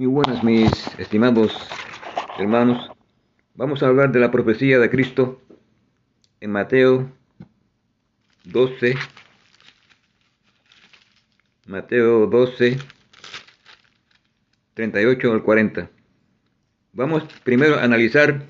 Muy 0.00 0.06
buenas 0.06 0.42
mis 0.42 0.98
estimados 0.98 1.54
hermanos. 2.38 2.90
Vamos 3.54 3.82
a 3.82 3.86
hablar 3.88 4.10
de 4.10 4.18
la 4.18 4.30
profecía 4.30 4.78
de 4.78 4.88
Cristo 4.88 5.42
en 6.40 6.52
Mateo 6.52 7.10
12. 8.44 8.94
Mateo 11.66 12.26
12, 12.28 12.78
38 14.72 15.32
al 15.34 15.42
40. 15.42 15.90
Vamos 16.94 17.24
primero 17.44 17.74
a 17.74 17.84
analizar 17.84 18.44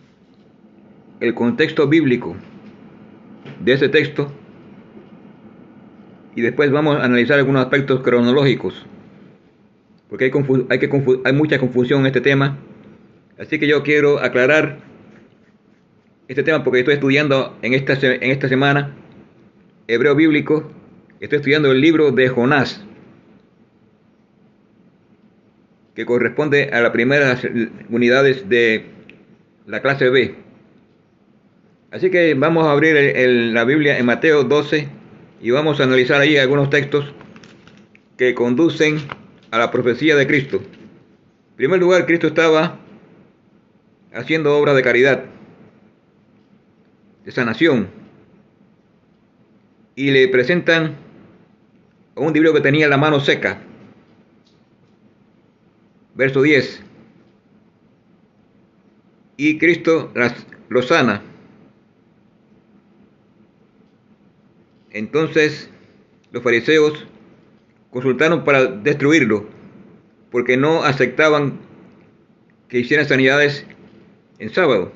el 1.19 1.35
contexto 1.35 1.89
bíblico 1.89 2.37
de 3.59 3.73
ese 3.73 3.89
texto 3.89 4.32
y 6.37 6.43
después 6.43 6.71
vamos 6.71 6.98
a 6.98 7.05
analizar 7.05 7.41
algunos 7.41 7.64
aspectos 7.64 8.03
cronológicos 8.03 8.87
porque 10.11 10.24
hay, 10.24 10.32
hay, 10.68 10.78
que 10.80 10.91
hay 11.24 11.32
mucha 11.32 11.59
confusión 11.59 12.00
en 12.00 12.06
este 12.06 12.20
tema. 12.20 12.59
Así 13.38 13.59
que 13.59 13.68
yo 13.68 13.82
quiero 13.84 14.18
aclarar 14.18 14.80
este 16.28 16.42
tema 16.42 16.62
porque 16.62 16.80
estoy 16.80 16.95
estudiando 16.95 17.56
en 17.62 17.74
esta, 17.74 17.96
semana 18.48 18.95
hebreo 19.87 20.15
bíblico, 20.15 20.70
estoy 21.20 21.37
estudiando 21.37 21.70
el 21.73 21.80
libro 21.80 22.10
de 22.10 22.28
Jonás, 22.28 22.84
que 25.95 26.04
corresponde 26.04 26.70
a 26.73 26.80
las 26.80 26.90
primeras 26.90 27.46
unidades 27.88 28.48
de 28.48 28.87
la 29.66 29.80
clase 29.80 30.10
B. 30.10 30.34
Así 31.92 32.10
que 32.10 32.34
vamos 32.34 32.66
a 32.66 32.73
abrir 32.73 32.96
la 33.52 33.65
Biblia 33.65 33.98
en 33.98 34.06
Mateo 34.06 34.45
12 34.45 34.88
y 35.40 35.51
vamos 35.51 35.80
a 35.80 35.84
analizar 35.84 36.20
ahí 36.20 36.37
algunos 36.37 36.68
textos 36.70 37.12
que 38.16 38.34
conducen 38.34 38.98
a 39.50 39.59
la 39.59 39.70
profecía 39.70 40.16
de 40.16 40.27
Cristo. 40.27 40.59
En 40.59 41.56
primer 41.56 41.80
lugar, 41.80 42.06
Cristo 42.06 42.28
estaba 42.28 42.79
haciendo 44.12 44.57
obras 44.57 44.74
de 44.76 44.82
caridad, 44.82 45.24
de 47.24 47.32
sanación, 47.32 47.88
y 49.95 50.10
le 50.10 50.29
presentan 50.29 50.96
un 52.15 52.32
libro 52.32 52.52
que 52.54 52.60
tenía 52.60 52.88
la 52.88 52.96
mano 52.96 53.20
seca. 53.20 53.60
Verso 56.14 56.42
10. 56.42 56.82
Y 59.37 59.59
Cristo 59.59 60.12
lo 60.68 60.82
sana. 60.82 61.23
Entonces 64.91 65.70
los 66.32 66.42
fariseos 66.42 67.06
consultaron 67.91 68.44
para 68.44 68.66
destruirlo, 68.66 69.47
porque 70.31 70.56
no 70.56 70.84
aceptaban 70.84 71.59
que 72.69 72.78
hicieran 72.78 73.06
sanidades 73.06 73.66
en 74.38 74.50
sábado. 74.50 74.93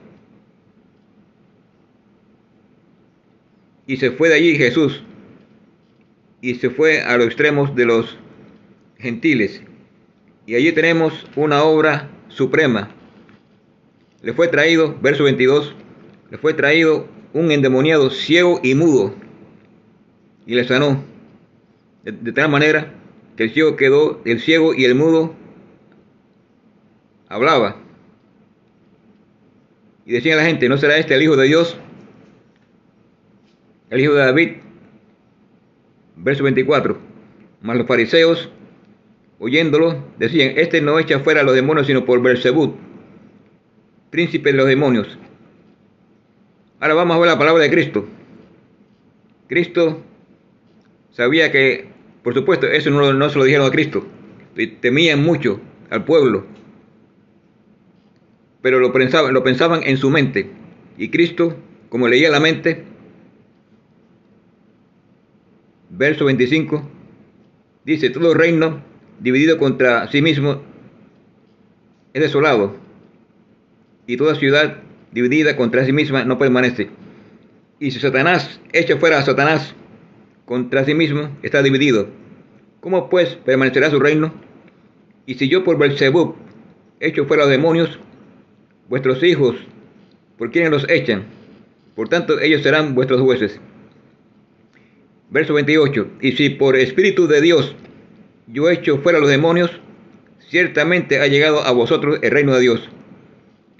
Y 3.87 3.97
se 3.99 4.13
fue 4.13 4.29
de 4.29 4.37
allí 4.37 4.57
Jesús, 4.57 5.03
y 6.41 6.55
se 6.55 6.71
fue 6.71 7.03
a 7.03 7.17
los 7.17 7.27
extremos 7.27 7.75
de 7.75 7.85
los 7.85 8.17
gentiles. 8.99 9.63
Y 10.47 10.55
allí 10.55 10.73
tenemos 10.73 11.27
una 11.37 11.63
obra 11.65 12.11
suprema. 12.29 12.91
Le 14.23 14.33
fue 14.33 14.49
traído, 14.49 14.97
verso 15.01 15.25
22, 15.25 15.75
le 16.31 16.39
fue 16.39 16.55
traído 16.55 17.09
un 17.33 17.51
endemoniado 17.51 18.11
ciego 18.11 18.61
y 18.63 18.75
mudo, 18.75 19.15
y 20.47 20.55
le 20.55 20.65
sanó 20.65 21.14
de, 22.05 22.33
tal 22.33 22.51
manera 22.51 22.93
que 23.37 23.45
el 23.45 23.51
ciego 23.53 23.77
quedó, 23.77 24.21
el 24.25 24.41
ciego 24.41 24.75
y 24.75 24.85
el 24.85 24.95
mudo 24.95 25.35
hablaba. 27.29 27.77
Y 30.05 30.13
decía 30.13 30.37
la 30.37 30.45
gente, 30.45 30.69
¿no 30.69 30.77
será 30.77 30.99
este 30.99 31.15
el 31.15 31.23
Hijo 31.23 31.37
de 31.37 31.47
Dios? 31.47 31.77
El 33.89 34.01
Hijo 34.01 34.13
de 34.13 34.21
David. 34.21 34.51
Verso 36.17 36.45
24. 36.45 36.99
Mas 37.63 37.79
los 37.79 37.87
fariseos, 37.87 38.51
oyéndolo, 39.39 40.05
decían, 40.19 40.53
este 40.57 40.83
no 40.83 40.99
echa 40.99 41.21
fuera 41.21 41.41
a 41.41 41.45
los 41.45 41.55
demonios, 41.55 41.87
sino 41.87 42.05
por 42.05 42.21
Belzebud, 42.21 42.75
príncipe 44.11 44.53
de 44.53 44.59
los 44.59 44.67
demonios. 44.67 45.19
Ahora 46.81 46.95
vamos 46.95 47.17
a 47.17 47.21
ver 47.21 47.29
la 47.31 47.39
palabra 47.39 47.63
de 47.63 47.71
Cristo. 47.71 48.07
Cristo 49.49 50.03
sabía 51.11 51.51
que 51.51 51.94
por 52.25 52.33
supuesto, 52.33 52.67
eso 52.67 52.91
no, 52.91 53.29
se 53.29 53.39
lo 53.39 53.45
dijeron 53.45 53.67
a 53.67 53.71
Cristo. 53.71 54.07
Temían 54.81 55.23
mucho 55.23 55.61
al 55.91 56.05
pueblo. 56.07 56.47
Pero 58.63 58.81
lo 58.81 58.95
pensaban, 58.95 59.35
lo 59.35 59.45
pensaban 59.45 59.83
en 59.85 59.99
su 59.99 60.09
mente. 60.09 60.51
Y 60.97 61.11
Cristo, 61.11 61.55
como 61.91 62.09
leía 62.09 62.31
la 62.31 62.41
mente, 62.41 62.85
verso 65.91 66.25
25, 66.25 66.89
dice, 67.85 68.09
todo 68.09 68.33
reino 68.33 68.83
dividido 69.21 69.59
contra 69.59 70.11
sí 70.11 70.23
mismo 70.23 70.63
es 72.15 72.23
desolado. 72.23 72.77
Y 74.07 74.17
toda 74.17 74.35
ciudad 74.35 74.79
dividida 75.13 75.57
contra 75.57 75.85
sí 75.85 75.93
misma 75.93 76.25
no 76.25 76.39
permanece. 76.39 76.89
Y 77.79 77.91
si 77.91 78.01
Satanás 78.01 78.61
echa 78.73 78.97
fuera 78.97 79.19
a 79.19 79.23
Satanás, 79.23 79.75
contra 80.45 80.85
sí 80.85 80.95
mismo 80.95 81.31
está 81.43 81.63
dividido. 81.63 82.09
¿Cómo 82.81 83.09
pues 83.09 83.37
permanecerá 83.37 83.91
su 83.91 83.99
reino? 83.99 84.35
Y 85.27 85.35
si 85.35 85.49
yo 85.49 85.65
por 85.65 85.79
Belzebub 85.79 86.37
echo 87.01 87.25
fuera 87.25 87.45
los 87.45 87.51
demonios, 87.51 87.99
vuestros 88.89 89.23
hijos, 89.23 89.57
¿por 90.37 90.51
quiénes 90.51 90.71
los 90.71 90.89
echan? 90.91 91.25
Por 91.95 92.09
tanto, 92.09 92.41
ellos 92.41 92.63
serán 92.63 92.95
vuestros 92.95 93.21
jueces. 93.21 93.61
Verso 95.31 95.55
28. 95.55 96.09
Y 96.21 96.33
si 96.33 96.51
por 96.51 96.77
espíritu 96.77 97.27
de 97.27 97.41
Dios 97.41 97.75
yo 98.47 98.69
echo 98.69 98.99
fuera 98.99 99.19
los 99.19 99.31
demonios, 99.31 99.71
ciertamente 100.49 101.21
ha 101.21 101.27
llegado 101.27 101.63
a 101.63 101.73
vosotros 101.73 102.19
el 102.23 102.31
reino 102.31 102.55
de 102.55 102.61
Dios. 102.61 102.89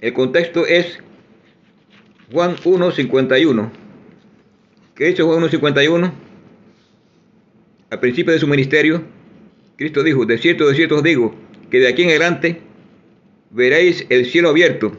El 0.01 0.13
contexto 0.13 0.65
es 0.65 0.99
Juan 2.31 2.55
1.51. 2.55 3.69
¿Qué 4.95 5.09
hecho 5.09 5.27
Juan 5.27 5.43
1.51? 5.43 6.24
Al 7.89 7.99
principio 7.99 8.33
de 8.33 8.39
su 8.39 8.47
ministerio, 8.47 9.03
Cristo 9.77 10.03
dijo, 10.03 10.25
de 10.25 10.37
cierto, 10.37 10.67
de 10.67 10.75
cierto 10.75 10.95
os 10.95 11.03
digo, 11.03 11.35
que 11.69 11.79
de 11.79 11.87
aquí 11.87 12.03
en 12.03 12.09
adelante 12.09 12.61
veréis 13.51 14.05
el 14.09 14.25
cielo 14.25 14.49
abierto 14.49 14.93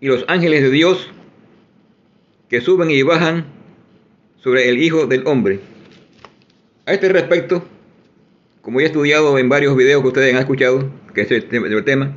y 0.00 0.06
los 0.06 0.24
ángeles 0.28 0.62
de 0.62 0.70
Dios 0.70 1.10
que 2.48 2.60
suben 2.60 2.90
y 2.90 3.02
bajan 3.02 3.46
sobre 4.42 4.68
el 4.68 4.82
Hijo 4.82 5.06
del 5.06 5.26
Hombre. 5.26 5.60
A 6.86 6.92
este 6.92 7.08
respecto, 7.08 7.64
como 8.62 8.80
ya 8.80 8.86
he 8.86 8.88
estudiado 8.88 9.38
en 9.38 9.48
varios 9.48 9.76
videos 9.76 10.02
que 10.02 10.08
ustedes 10.08 10.34
han 10.34 10.40
escuchado, 10.40 10.90
que 11.14 11.22
es 11.22 11.30
el 11.30 11.84
tema, 11.84 12.16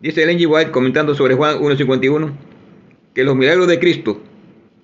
dice 0.00 0.22
Ellen. 0.22 0.46
White 0.46 0.70
comentando 0.70 1.14
sobre 1.14 1.34
Juan 1.34 1.58
1.51, 1.58 2.32
que 3.14 3.24
los 3.24 3.34
milagros 3.34 3.66
de 3.68 3.78
Cristo, 3.78 4.22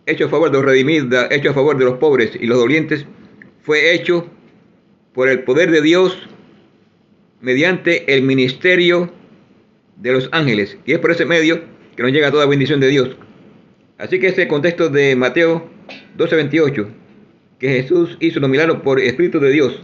hechos 0.07 0.29
a 0.29 0.31
favor 0.31 0.51
de 0.51 0.59
los 0.59 0.65
redimidos, 0.65 1.27
hechos 1.31 1.51
a 1.53 1.55
favor 1.55 1.77
de 1.77 1.85
los 1.85 1.99
pobres 1.99 2.33
y 2.41 2.47
los 2.47 2.59
dolientes, 2.59 3.07
fue 3.63 3.95
hecho 3.95 4.29
por 5.15 5.29
el 5.29 5.45
poder 5.45 5.71
de 5.71 5.83
Dios 5.83 6.29
mediante 7.41 8.15
el 8.15 8.23
ministerio 8.23 9.13
de 9.97 10.13
los 10.13 10.29
ángeles. 10.33 10.79
Y 10.85 10.93
es 10.93 10.99
por 10.99 11.11
ese 11.11 11.25
medio 11.25 11.63
que 11.97 12.03
nos 12.03 12.13
llega 12.13 12.31
toda 12.31 12.47
bendición 12.47 12.81
de 12.81 12.89
Dios. 12.89 13.17
Así 13.99 14.19
que 14.19 14.29
ese 14.29 14.49
contexto 14.49 14.89
de 14.89 15.15
Mateo 15.17 15.71
12:28, 16.17 16.89
que 17.59 17.69
Jesús 17.69 18.17
hizo 18.21 18.41
los 18.41 18.51
milagros 18.51 18.81
por 18.83 18.99
Espíritu 18.99 19.39
de 19.39 19.51
Dios. 19.51 19.83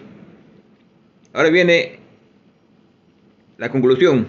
Ahora 1.33 1.51
viene 1.51 2.01
la 3.59 3.71
conclusión, 3.71 4.29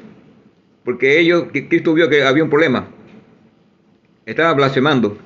porque 0.83 1.19
ellos, 1.19 1.45
Cristo 1.51 1.93
vio 1.93 2.09
que 2.09 2.23
había 2.23 2.43
un 2.43 2.49
problema. 2.49 2.89
Estaba 4.25 4.53
blasfemando. 4.53 5.17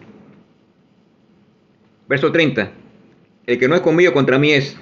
Verso 2.07 2.31
30. 2.31 2.82
El 3.45 3.59
que 3.59 3.67
no 3.67 3.75
es 3.75 3.81
conmigo 3.81 4.13
contra 4.13 4.39
mí 4.39 4.51
es, 4.51 4.77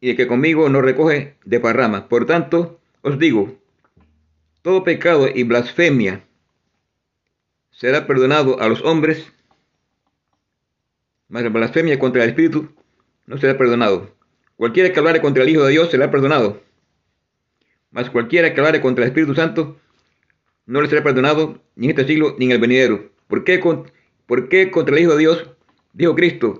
y 0.00 0.10
el 0.10 0.16
que 0.16 0.28
conmigo 0.28 0.68
no 0.68 0.82
recoge 0.82 1.36
de 1.44 1.58
parrama. 1.58 2.08
Por 2.08 2.26
tanto, 2.26 2.80
os 3.02 3.18
digo, 3.18 3.58
todo 4.62 4.84
pecado 4.84 5.28
y 5.32 5.42
blasfemia 5.42 6.24
será 7.70 8.06
perdonado 8.06 8.60
a 8.60 8.68
los 8.68 8.82
hombres, 8.82 9.32
mas 11.28 11.42
la 11.42 11.48
blasfemia 11.48 11.98
contra 11.98 12.22
el 12.22 12.30
Espíritu 12.30 12.68
no 13.26 13.36
será 13.38 13.58
perdonado. 13.58 14.14
Cualquiera 14.56 14.92
que 14.92 14.98
hablare 15.00 15.20
contra 15.20 15.42
el 15.42 15.48
Hijo 15.48 15.64
de 15.64 15.72
Dios 15.72 15.90
será 15.90 16.08
perdonado, 16.10 16.62
mas 17.90 18.10
cualquiera 18.10 18.54
que 18.54 18.60
hablare 18.60 18.80
contra 18.80 19.04
el 19.04 19.10
Espíritu 19.10 19.34
Santo 19.34 19.76
no 20.66 20.80
le 20.80 20.88
será 20.88 21.02
perdonado 21.02 21.60
ni 21.74 21.86
en 21.86 21.90
este 21.90 22.06
siglo 22.06 22.36
ni 22.38 22.46
en 22.46 22.52
el 22.52 22.60
venidero. 22.60 23.10
¿Por 23.26 23.42
qué, 23.42 23.60
¿Por 24.26 24.48
qué 24.48 24.70
contra 24.70 24.94
el 24.94 25.02
Hijo 25.02 25.12
de 25.12 25.18
Dios? 25.18 25.50
Dijo 25.92 26.14
Cristo, 26.14 26.58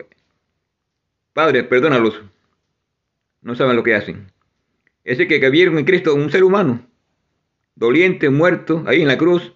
Padre, 1.33 1.65
perdónalos. 1.65 2.21
No 3.41 3.55
saben 3.55 3.77
lo 3.77 3.83
que 3.83 3.95
hacen. 3.95 4.31
Es 5.05 5.19
decir, 5.19 5.41
que 5.41 5.51
vieron 5.51 5.79
en 5.79 5.85
Cristo 5.85 6.15
un 6.15 6.31
ser 6.31 6.45
humano, 6.45 6.87
doliente, 7.75 8.31
muerto, 8.31 8.85
ahí 8.87 9.03
en 9.03 9.09
la 9.09 9.19
cruz, 9.19 9.53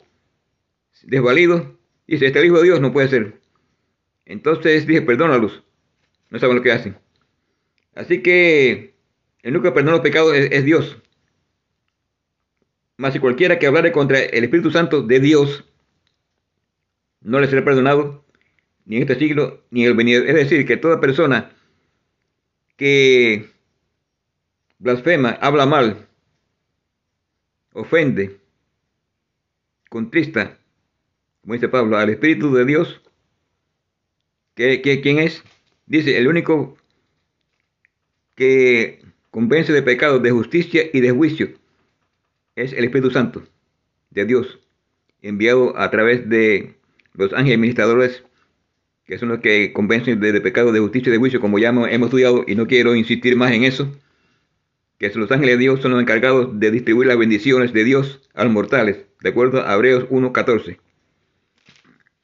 desvalido. 1.04 1.78
Dice, 2.06 2.26
este 2.26 2.44
hijo 2.44 2.58
de 2.58 2.64
Dios 2.64 2.80
no 2.80 2.92
puede 2.92 3.08
ser. 3.08 3.40
Entonces 4.24 4.86
dije, 4.86 5.02
perdónalos. 5.02 5.62
No 6.30 6.38
saben 6.38 6.56
lo 6.56 6.62
que 6.62 6.72
hacen. 6.72 6.98
Así 7.94 8.22
que 8.22 8.94
el 9.42 9.52
único 9.52 9.64
que 9.64 9.72
perdona 9.72 9.92
los 9.92 10.00
pecados 10.00 10.34
es, 10.34 10.64
Dios. 10.64 10.98
Mas 12.96 13.12
si 13.12 13.20
cualquiera 13.20 13.58
que 13.58 13.66
hablare 13.66 13.92
contra 13.92 14.18
el 14.18 14.44
Espíritu 14.44 14.70
Santo 14.70 15.02
de 15.02 15.20
Dios, 15.20 15.64
no 17.20 17.40
le 17.40 17.46
será 17.46 17.64
perdonado 17.64 18.24
ni 18.84 18.96
en 18.96 19.02
este 19.02 19.16
siglo 19.16 19.64
ni 19.70 19.82
en 19.82 19.88
el 19.88 19.96
venidero. 19.96 20.26
Es 20.26 20.34
decir, 20.34 20.66
que 20.66 20.76
toda 20.76 21.00
persona 21.00 21.55
que 22.76 23.48
blasfema, 24.78 25.30
habla 25.40 25.66
mal, 25.66 26.06
ofende, 27.72 28.38
contrista, 29.88 30.58
como 31.40 31.54
dice 31.54 31.68
Pablo, 31.68 31.96
al 31.96 32.10
Espíritu 32.10 32.52
de 32.54 32.64
Dios, 32.64 33.00
¿qué, 34.54 34.80
quién 35.02 35.18
es? 35.18 35.42
Dice, 35.86 36.18
el 36.18 36.28
único 36.28 36.76
que 38.34 39.02
convence 39.30 39.72
de 39.72 39.82
pecado, 39.82 40.18
de 40.18 40.30
justicia 40.30 40.84
y 40.92 41.00
de 41.00 41.10
juicio 41.10 41.54
es 42.56 42.72
el 42.72 42.84
Espíritu 42.84 43.10
Santo 43.10 43.42
de 44.10 44.24
Dios, 44.24 44.58
enviado 45.22 45.78
a 45.78 45.90
través 45.90 46.28
de 46.28 46.74
los 47.14 47.32
ángeles 47.32 47.56
administradores, 47.56 48.24
que 49.06 49.18
son 49.18 49.28
los 49.28 49.40
que 49.40 49.72
convencen 49.72 50.20
de, 50.20 50.40
pecado, 50.40 50.72
de 50.72 50.80
justicia 50.80 51.10
y 51.10 51.12
de 51.12 51.18
juicio, 51.18 51.40
como 51.40 51.58
ya 51.58 51.68
hemos, 51.68 51.88
estudiado, 51.90 52.44
y 52.46 52.54
no 52.56 52.66
quiero 52.66 52.94
insistir 52.96 53.36
más 53.36 53.52
en 53.52 53.64
eso, 53.64 53.92
que 54.98 55.08
los 55.10 55.30
ángeles 55.30 55.56
de 55.56 55.58
Dios 55.58 55.80
son 55.80 55.92
los 55.92 56.02
encargados 56.02 56.58
de 56.58 56.70
distribuir 56.70 57.08
las 57.08 57.18
bendiciones 57.18 57.72
de 57.72 57.84
Dios 57.84 58.28
a 58.34 58.44
los 58.44 58.52
mortales, 58.52 59.06
de 59.20 59.28
acuerdo 59.28 59.64
a 59.66 59.74
Hebreos 59.74 60.08
1.14, 60.08 60.78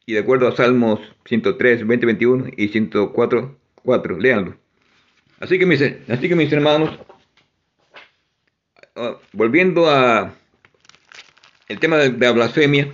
y 0.06 0.14
de 0.14 0.18
acuerdo 0.18 0.48
a 0.48 0.56
Salmos 0.56 1.00
103, 1.26 1.86
20, 1.86 2.06
21 2.06 2.46
y 2.56 2.68
104, 2.68 3.58
4, 3.76 4.18
léanlo. 4.18 4.56
Así 5.38 5.58
que 5.58 5.66
mis, 5.66 5.82
así 5.82 6.28
que 6.28 6.34
mis 6.34 6.52
hermanos, 6.52 6.98
ah, 8.96 9.18
volviendo 9.32 9.88
a 9.88 10.34
el 11.68 11.78
tema 11.78 11.96
de, 11.96 12.10
la 12.10 12.32
blasfemia, 12.32 12.92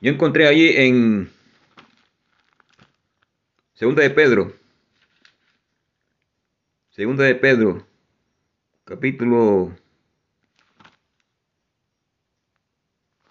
yo 0.00 0.12
encontré 0.12 0.46
allí 0.46 0.68
en 0.76 1.28
Segunda 3.76 4.02
de 4.02 4.08
Pedro, 4.08 4.54
Segunda 6.88 7.24
de 7.24 7.34
Pedro, 7.34 7.86
capítulo 8.86 9.70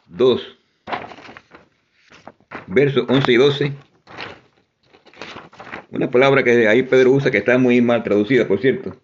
2, 0.06 0.58
versos 2.68 3.06
11 3.10 3.32
y 3.32 3.36
12. 3.38 3.74
Una 5.90 6.12
palabra 6.12 6.44
que 6.44 6.68
ahí 6.68 6.84
Pedro 6.84 7.14
usa 7.14 7.32
que 7.32 7.40
está 7.40 7.58
muy 7.58 7.82
mal 7.82 8.04
traducida, 8.04 8.48
por 8.48 8.62
cierto, 8.62 8.96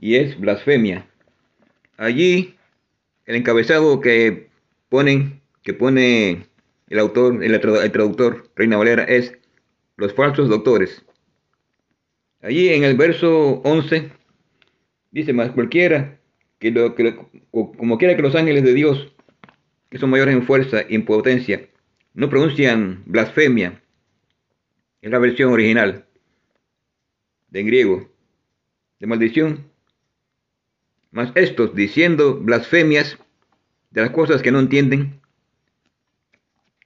y 0.00 0.16
es 0.16 0.40
blasfemia. 0.40 1.06
Allí 1.98 2.56
el 3.26 3.36
encabezado 3.36 4.00
que 4.00 4.48
ponen, 4.88 5.42
que 5.62 5.74
pone 5.74 6.46
el 6.88 6.98
autor, 6.98 7.44
el, 7.44 7.60
traductor 7.60 8.50
Reina 8.56 8.78
Valera 8.78 9.04
es 9.04 9.38
los 9.98 10.14
falsos 10.14 10.48
doctores. 10.48 11.04
Allí 12.40 12.68
en 12.68 12.84
el 12.84 12.96
verso 12.96 13.60
11 13.64 14.12
dice 15.10 15.32
más 15.32 15.50
cualquiera 15.50 16.20
que, 16.60 16.70
lo, 16.70 16.94
que 16.94 17.16
como 17.50 17.98
quiera 17.98 18.16
que 18.16 18.22
los 18.22 18.36
ángeles 18.36 18.62
de 18.62 18.74
Dios, 18.74 19.12
que 19.90 19.98
son 19.98 20.10
mayores 20.10 20.34
en 20.34 20.46
fuerza 20.46 20.82
y 20.88 20.94
en 20.94 21.04
potencia, 21.04 21.68
no 22.14 22.30
pronuncian 22.30 23.02
blasfemia. 23.06 23.82
Es 25.02 25.10
la 25.10 25.18
versión 25.18 25.52
original 25.52 26.06
de 27.48 27.62
griego, 27.64 28.08
de 29.00 29.06
maldición. 29.08 29.68
Mas 31.10 31.32
estos, 31.34 31.74
diciendo 31.74 32.38
blasfemias 32.38 33.18
de 33.90 34.02
las 34.02 34.10
cosas 34.10 34.42
que 34.42 34.52
no 34.52 34.60
entienden, 34.60 35.20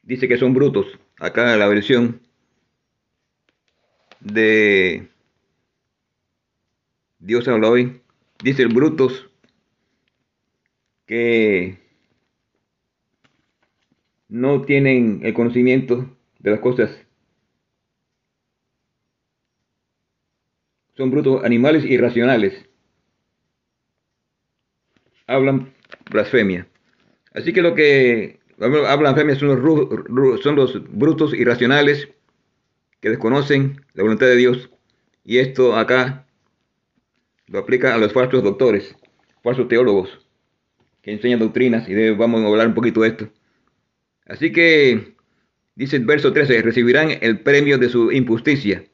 dice 0.03 0.29
que 0.29 0.39
son 0.39 0.55
brutos. 0.55 0.87
Acá 1.19 1.57
la 1.59 1.69
versión 1.69 2.22
de 4.23 5.09
Dios 7.19 7.47
habla 7.49 7.71
hoy, 7.71 8.01
dice 8.43 8.67
brutos 8.67 9.29
que 11.07 11.79
no 14.29 14.63
tienen 14.63 15.21
el 15.25 15.35
conocimiento 15.35 16.17
de 16.39 16.51
las 16.51 16.61
cosas 16.61 16.91
son 20.97 21.11
brutos 21.11 21.45
animales 21.45 21.85
irracionales. 21.85 22.69
Hablan 25.27 25.73
blasfemia. 26.11 26.69
Así 27.33 27.53
que 27.53 27.63
lo 27.63 27.75
que 27.75 28.41
hablan 28.61 29.15
blasfemia 29.15 29.35
son 29.37 29.63
los, 29.63 30.41
son 30.43 30.57
los 30.57 30.83
brutos 30.93 31.35
irracionales 31.35 32.09
que 33.03 33.11
desconocen 33.11 33.85
la 33.93 34.05
voluntad 34.05 34.27
de 34.27 34.37
Dios. 34.37 34.71
Y 35.25 35.39
esto 35.39 35.77
acá 35.77 36.27
lo 37.47 37.59
aplica 37.59 37.95
a 37.95 37.99
los 37.99 38.15
falsos 38.15 38.43
doctores, 38.43 38.97
falsos 39.43 39.69
teólogos, 39.69 40.27
que 41.03 41.13
enseñan 41.13 41.41
doctrinas, 41.41 41.87
y 41.87 42.11
vamos 42.13 42.43
a 42.43 42.47
hablar 42.47 42.69
un 42.69 42.75
poquito 42.75 43.03
de 43.03 43.09
esto. 43.09 43.29
Así 44.25 44.51
que, 44.53 45.15
dice 45.75 45.97
el 45.97 46.07
verso 46.07 46.33
13, 46.33 46.63
recibirán 46.63 47.11
el 47.21 47.41
premio 47.41 47.77
de 47.77 47.91
su 47.91 48.11
injusticia 48.11 48.85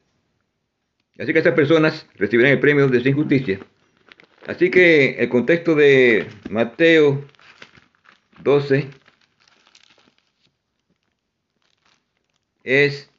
Así 1.19 1.33
que 1.33 1.39
estas 1.39 1.55
personas 1.55 2.07
recibirán 2.15 2.53
el 2.53 2.61
premio 2.61 2.89
de 2.89 3.01
su 3.01 3.09
injusticia. 3.09 3.59
Así 4.47 4.71
que 4.71 5.17
el 5.19 5.29
contexto 5.29 5.75
de 5.75 6.29
Mateo 6.49 7.25
12 8.43 8.89
es, 12.63 13.11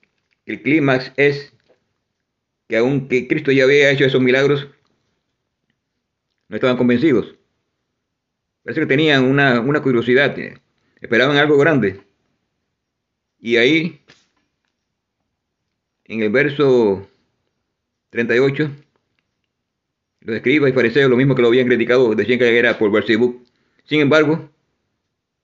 el 0.49 0.61
clímax 0.61 1.13
es 1.15 1.53
que 2.67 2.77
aunque 2.77 3.27
Cristo 3.27 3.51
ya 3.51 3.63
había 3.65 3.91
hecho 3.91 4.05
esos 4.05 4.21
milagros, 4.21 4.67
no 6.47 6.55
estaban 6.55 6.77
convencidos. 6.77 7.35
Parece 8.63 8.81
que 8.81 8.87
tenían 8.87 9.25
una, 9.25 9.81
curiosidad, 9.81 10.35
esperaban 11.01 11.37
algo 11.37 11.57
grande. 11.57 12.01
Y 13.39 13.57
ahí, 13.57 14.01
en 16.05 16.21
el 16.23 16.29
verso 16.29 17.07
38. 18.09 18.71
Los 20.21 20.35
escribas 20.35 20.71
y 20.71 20.73
fariseos, 20.73 21.09
lo 21.09 21.15
mismo 21.15 21.35
que 21.35 21.41
lo 21.41 21.47
habían 21.47 21.67
criticado, 21.67 22.13
decían 22.15 22.39
que 22.39 22.57
era 22.57 22.77
por 22.77 22.91
Bersebú. 22.91 23.45
Sin 23.85 24.01
embargo, 24.01 24.49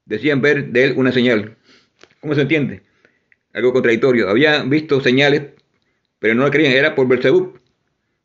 decían 0.06 0.42
ver 0.42 0.72
de 0.72 0.86
él 0.86 0.94
una 0.98 1.12
señal. 1.12 1.58
¿Cómo 2.20 2.36
se 2.36 2.42
entiende? 2.42 2.82
Algo 3.56 3.74
contradictorio. 3.74 4.30
Habían 4.30 4.70
visto 4.70 5.02
señales, 5.02 5.44
pero 6.20 6.36
no 6.36 6.44
la 6.44 6.52
creían, 6.52 6.74
era 6.74 6.94
por 6.94 7.08
Bersebú. 7.08 7.54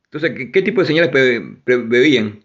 Entonces, 0.05 0.51
¿qué, 0.53 0.61
tipo 0.63 0.81
de 0.81 0.89
señales 0.89 1.13
bebían 1.65 2.41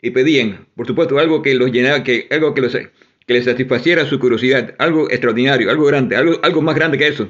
y 0.00 0.10
pedían? 0.10 0.66
Por 0.74 0.86
supuesto, 0.86 1.18
algo 1.18 1.42
que 1.42 1.54
los 1.54 1.70
llenara, 1.70 2.02
que, 2.02 2.26
algo 2.30 2.54
que 2.54 2.62
les 3.28 3.44
satisfaciera 3.44 4.06
su 4.06 4.18
curiosidad, 4.18 4.74
algo 4.78 5.10
extraordinario, 5.10 5.70
algo 5.70 5.84
grande, 5.84 6.16
algo, 6.16 6.40
algo 6.42 6.62
más 6.62 6.74
grande 6.74 6.96
que 6.96 7.06
eso. 7.06 7.28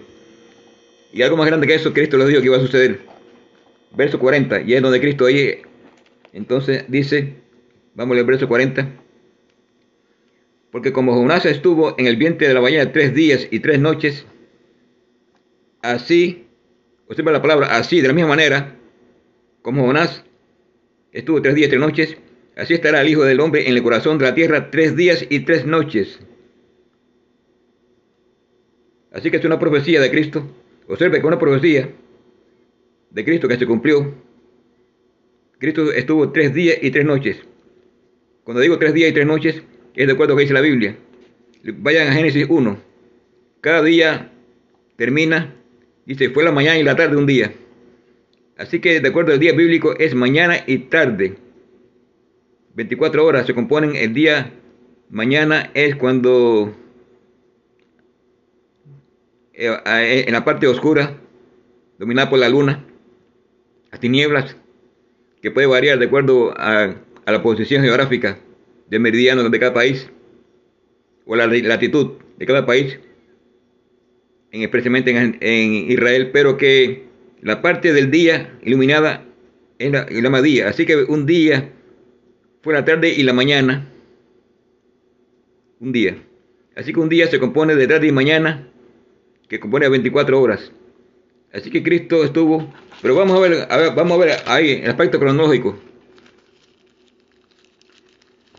Y 1.13 1.23
algo 1.23 1.37
más 1.37 1.49
grande 1.49 1.67
que 1.67 1.75
eso, 1.75 1.93
Cristo 1.93 2.17
les 2.17 2.29
dijo 2.29 2.41
que 2.41 2.47
iba 2.47 2.57
a 2.57 2.61
suceder 2.61 3.01
verso 3.97 4.19
40, 4.19 4.63
y 4.63 4.75
es 4.75 4.83
donde 4.83 5.01
Cristo 5.01 5.27
ahí, 5.27 5.63
entonces 6.33 6.85
dice, 6.87 7.35
vamos 7.95 8.17
al 8.17 8.25
verso 8.25 8.47
40, 8.47 8.89
porque 10.71 10.93
como 10.93 11.15
Jonás 11.15 11.45
estuvo 11.47 11.97
en 11.99 12.07
el 12.07 12.17
vientre 12.17 12.47
de 12.47 12.55
la 12.55 12.61
ballena 12.61 12.93
tres 12.93 13.13
días 13.15 13.49
y 13.51 13.59
tres 13.59 13.81
noches, 13.81 14.27
así, 15.83 16.47
observa 17.09 17.33
la 17.33 17.43
palabra, 17.43 17.77
así, 17.77 18.01
de 18.01 18.09
la 18.09 18.15
misma 18.15 18.31
manera, 18.31 18.77
como 19.63 19.87
Jonás 19.87 20.25
estuvo 21.13 21.43
tres 21.43 21.55
días 21.55 21.69
y 21.69 21.71
tres 21.71 21.81
noches, 21.81 22.17
así 22.57 22.75
estará 22.75 23.01
el 23.01 23.09
Hijo 23.09 23.25
del 23.25 23.41
Hombre 23.41 23.69
en 23.69 23.77
el 23.77 23.83
corazón 23.83 24.19
de 24.19 24.25
la 24.25 24.35
tierra 24.35 24.71
tres 24.71 24.97
días 24.97 25.27
y 25.29 25.41
tres 25.41 25.67
noches. 25.67 26.21
Así 29.13 29.31
que 29.31 29.39
es 29.39 29.45
una 29.45 29.59
profecía 29.59 30.01
de 30.01 30.11
Cristo. 30.11 30.47
Observe 30.87 31.21
que 31.21 31.27
una 31.27 31.39
profecía 31.39 31.91
de 33.11 33.25
Cristo 33.25 33.49
que 33.49 33.57
se 33.57 33.67
cumplió. 33.67 34.15
Cristo 35.59 35.93
estuvo 35.93 36.31
tres 36.31 36.55
días 36.55 36.79
y 36.81 36.91
tres 36.91 37.05
noches. 37.05 37.41
Cuando 38.45 38.61
digo 38.61 38.79
tres 38.79 38.95
días 38.95 39.11
y 39.11 39.13
tres 39.13 39.27
noches, 39.27 39.63
es 39.95 40.07
de 40.07 40.13
acuerdo 40.13 40.33
a 40.33 40.35
lo 40.35 40.39
que 40.39 40.43
dice 40.43 40.55
la 40.55 40.61
Biblia. 40.61 40.97
Vayan 41.63 42.09
a 42.09 42.13
Génesis 42.13 42.47
1. 42.49 42.79
Cada 43.61 43.83
día 43.83 44.33
termina, 44.97 45.55
dice, 46.07 46.31
fue 46.31 46.45
la 46.45 46.53
mañana 46.53 46.79
y 46.79 46.83
la 46.83 46.97
tarde 46.97 47.17
un 47.17 47.27
día. 47.27 47.53
Así 48.57 48.81
que 48.81 49.01
de 49.01 49.09
acuerdo 49.09 49.33
al 49.33 49.39
día 49.39 49.53
bíblico 49.53 49.95
es 49.99 50.15
mañana 50.15 50.57
y 50.67 50.79
tarde. 50.79 51.39
24 52.75 53.25
horas 53.25 53.47
se 53.47 53.55
componen 53.55 53.97
el 53.97 54.15
día, 54.15 54.53
mañana 55.09 55.71
es 55.75 55.97
cuando 55.97 56.75
eh, 59.55 59.77
eh, 59.85 60.25
en 60.27 60.33
la 60.33 60.45
parte 60.45 60.67
oscura, 60.67 61.19
dominada 61.99 62.31
por 62.31 62.39
la 62.39 62.49
luna, 62.49 62.85
las 63.91 64.01
tinieblas, 64.01 64.57
que 65.43 65.51
puede 65.51 65.67
variar 65.67 65.99
de 65.99 66.07
acuerdo 66.07 66.55
a, 66.57 66.95
la 67.27 67.43
posición 67.43 67.83
geográfica 67.83 68.39
del 68.89 69.01
meridiano 69.01 69.49
de 69.49 69.59
cada 69.59 69.73
país, 69.73 70.11
o 71.27 71.37
la 71.37 71.47
latitud 71.47 72.13
de 72.39 72.47
cada 72.47 72.67
país, 72.67 72.99
en, 74.53 74.63
especialmente 74.63 75.11
en, 75.11 75.91
Israel, 75.91 76.31
pero 76.33 76.57
que 76.57 77.05
la 77.41 77.63
parte 77.63 77.93
del 77.93 78.11
día 78.11 78.59
iluminada 78.63 79.25
es 79.79 79.91
la, 79.93 80.43
día. 80.43 80.69
Así 80.69 80.87
que 80.87 80.97
un 80.97 81.27
día 81.27 81.73
fue 82.63 82.75
la 82.75 82.85
tarde 82.85 83.11
y 83.11 83.23
la 83.23 83.33
mañana. 83.33 83.87
Un 85.79 85.93
día. 85.93 86.23
Así 86.77 86.93
que 86.93 87.01
un 87.01 87.09
día 87.09 87.27
se 87.29 87.39
compone 87.39 87.75
de 87.75 87.87
tarde 87.87 88.07
y 88.07 88.13
mañana, 88.13 88.69
que 89.49 89.61
compone 89.61 89.89
24 89.89 90.41
horas. 90.41 90.73
Así 91.53 91.71
que 91.71 91.83
Cristo 91.83 92.23
estuvo, 92.23 92.73
pero 93.03 93.15
vamos 93.17 93.37
a 93.37 93.41
ver, 93.41 93.67
vamos 93.95 94.13
a 94.13 94.25
ver 94.25 94.37
ahí 94.47 94.81
el 94.83 94.91
aspecto 94.91 95.19
cronológico. 95.19 95.77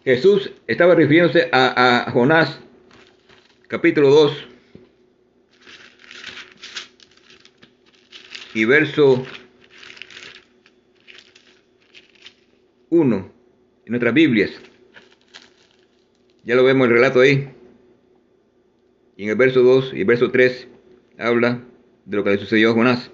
Jesús 0.04 0.52
estaba 0.68 0.96
refiriéndose 0.96 1.48
a, 1.52 2.08
a 2.08 2.12
Jonás, 2.12 2.60
capítulo 3.68 4.10
2, 4.10 4.51
y 8.54 8.66
verso 8.66 9.26
1 12.90 13.16
en 13.86 13.92
nuestras 13.92 14.14
Biblias. 14.14 14.52
Ya 16.44 16.56
lo 16.56 16.64
vemos 16.64 16.88
el 16.88 16.94
relato 16.94 17.22
ahí. 17.22 17.50
Y 19.16 19.24
en 19.24 19.30
el 19.30 19.36
verso 19.36 19.62
2 19.62 19.94
y 19.94 20.00
el 20.00 20.06
verso 20.06 20.32
3 20.32 20.68
habla 21.18 21.64
de 22.06 22.18
lo 22.18 22.24
que 22.24 22.32
le 22.32 22.38
sucedió 22.38 22.72
a 22.72 22.74
Jonás. 22.74 23.12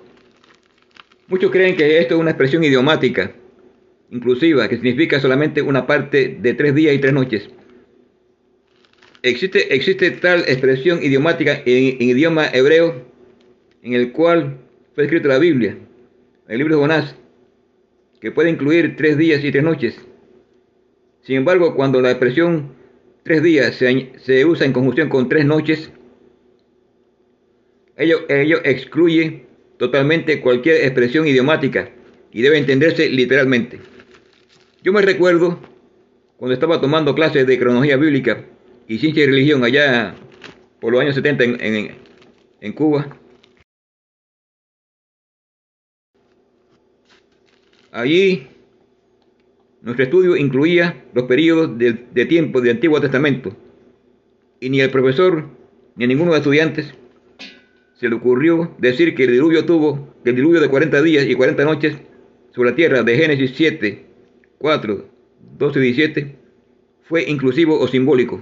Muchos 1.27 1.51
creen 1.51 1.75
que 1.75 1.99
esto 1.99 2.15
es 2.15 2.21
una 2.21 2.31
expresión 2.31 2.63
idiomática, 2.63 3.33
inclusiva, 4.09 4.69
que 4.69 4.75
significa 4.75 5.19
solamente 5.19 5.61
una 5.61 5.85
parte 5.85 6.37
de 6.39 6.53
tres 6.53 6.73
días 6.73 6.95
y 6.95 6.99
tres 6.99 7.13
noches. 7.13 7.49
Existe, 9.23 9.75
existe 9.75 10.11
tal 10.11 10.41
expresión 10.41 11.03
idiomática 11.03 11.61
en, 11.65 12.01
en 12.01 12.09
idioma 12.09 12.47
hebreo 12.47 13.05
en 13.83 13.93
el 13.93 14.13
cual 14.13 14.66
fue 14.97 15.03
escrito 15.03 15.27
la 15.27 15.37
Biblia, 15.37 15.77
el 16.47 16.57
libro 16.57 16.75
de 16.75 16.81
Jonás, 16.81 17.15
que 18.19 18.31
puede 18.31 18.49
incluir 18.49 18.95
tres 18.95 19.15
días 19.15 19.43
y 19.43 19.51
tres 19.51 19.63
noches. 19.63 19.95
Sin 21.21 21.35
embargo, 21.35 21.75
cuando 21.75 22.01
la 22.01 22.09
expresión 22.09 22.73
tres 23.21 23.43
días 23.43 23.75
se, 23.75 24.45
usa 24.45 24.65
en 24.65 24.73
conjunción 24.73 25.07
con 25.07 25.29
tres 25.29 25.45
noches, 25.45 25.91
ello, 27.95 28.21
ello 28.27 28.57
excluye 28.63 29.45
totalmente 29.77 30.41
cualquier 30.41 30.77
expresión 30.77 31.27
idiomática 31.27 31.91
y 32.31 32.41
debe 32.41 32.57
entenderse 32.57 33.07
literalmente. 33.07 33.79
Yo 34.81 34.93
me 34.93 35.03
recuerdo 35.03 35.59
cuando 36.37 36.55
estaba 36.55 36.81
tomando 36.81 37.13
clases 37.13 37.45
de 37.45 37.59
cronología 37.59 37.97
bíblica 37.97 38.45
y 38.87 38.97
ciencia 38.97 39.25
y 39.25 39.27
religión 39.27 39.63
allá 39.63 40.15
por 40.81 40.91
los 40.91 41.01
años 41.01 41.13
70 41.13 41.43
en, 41.43 41.91
en 42.61 42.73
Cuba, 42.73 43.15
Allí 47.97 48.45
nuestro 49.81 50.03
estudio 50.03 50.35
incluía 50.35 51.03
los 51.15 51.23
periodos 51.23 51.79
de, 51.79 52.25
tiempo 52.27 52.61
del 52.61 52.75
Antiguo 52.75 53.01
Testamento 53.01 53.57
y 54.59 54.69
ni 54.69 54.81
el 54.81 54.91
profesor 54.91 55.45
ni 55.95 56.03
a 56.05 56.07
ninguno 56.07 56.29
de 56.29 56.37
los 56.37 56.45
estudiantes 56.45 56.93
se 57.95 58.07
le 58.07 58.13
ocurrió 58.13 58.75
decir 58.77 59.15
que 59.15 59.23
el 59.23 59.31
diluvio 59.31 59.65
tuvo, 59.65 60.13
que 60.23 60.29
el 60.29 60.35
diluvio 60.35 60.61
de 60.61 60.69
40 60.69 61.01
días 61.01 61.25
y 61.25 61.33
40 61.33 61.65
noches 61.65 61.95
sobre 62.51 62.69
la 62.69 62.75
tierra 62.75 63.01
de 63.01 63.17
Génesis 63.17 63.53
7, 63.55 64.05
4, 64.59 65.05
12 65.57 65.79
y 65.79 65.81
17 65.81 66.35
fue 67.01 67.23
inclusivo 67.27 67.79
o 67.79 67.87
simbólico. 67.87 68.41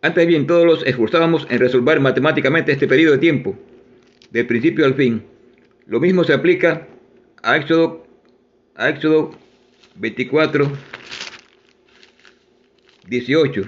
Antes 0.00 0.26
bien, 0.26 0.46
todos 0.46 0.64
los 0.64 0.86
esforzábamos 0.86 1.46
en 1.50 1.58
resolver 1.58 2.00
matemáticamente 2.00 2.72
este 2.72 2.88
periodo 2.88 3.12
de 3.12 3.18
tiempo, 3.18 3.58
del 4.30 4.46
principio 4.46 4.86
al 4.86 4.94
fin. 4.94 5.22
Lo 5.86 6.00
mismo 6.00 6.24
se 6.24 6.32
aplica 6.32 6.86
a 7.42 7.56
Éxodo, 7.56 8.06
Éxodo 8.78 9.30
24, 9.96 10.70
18. 13.08 13.62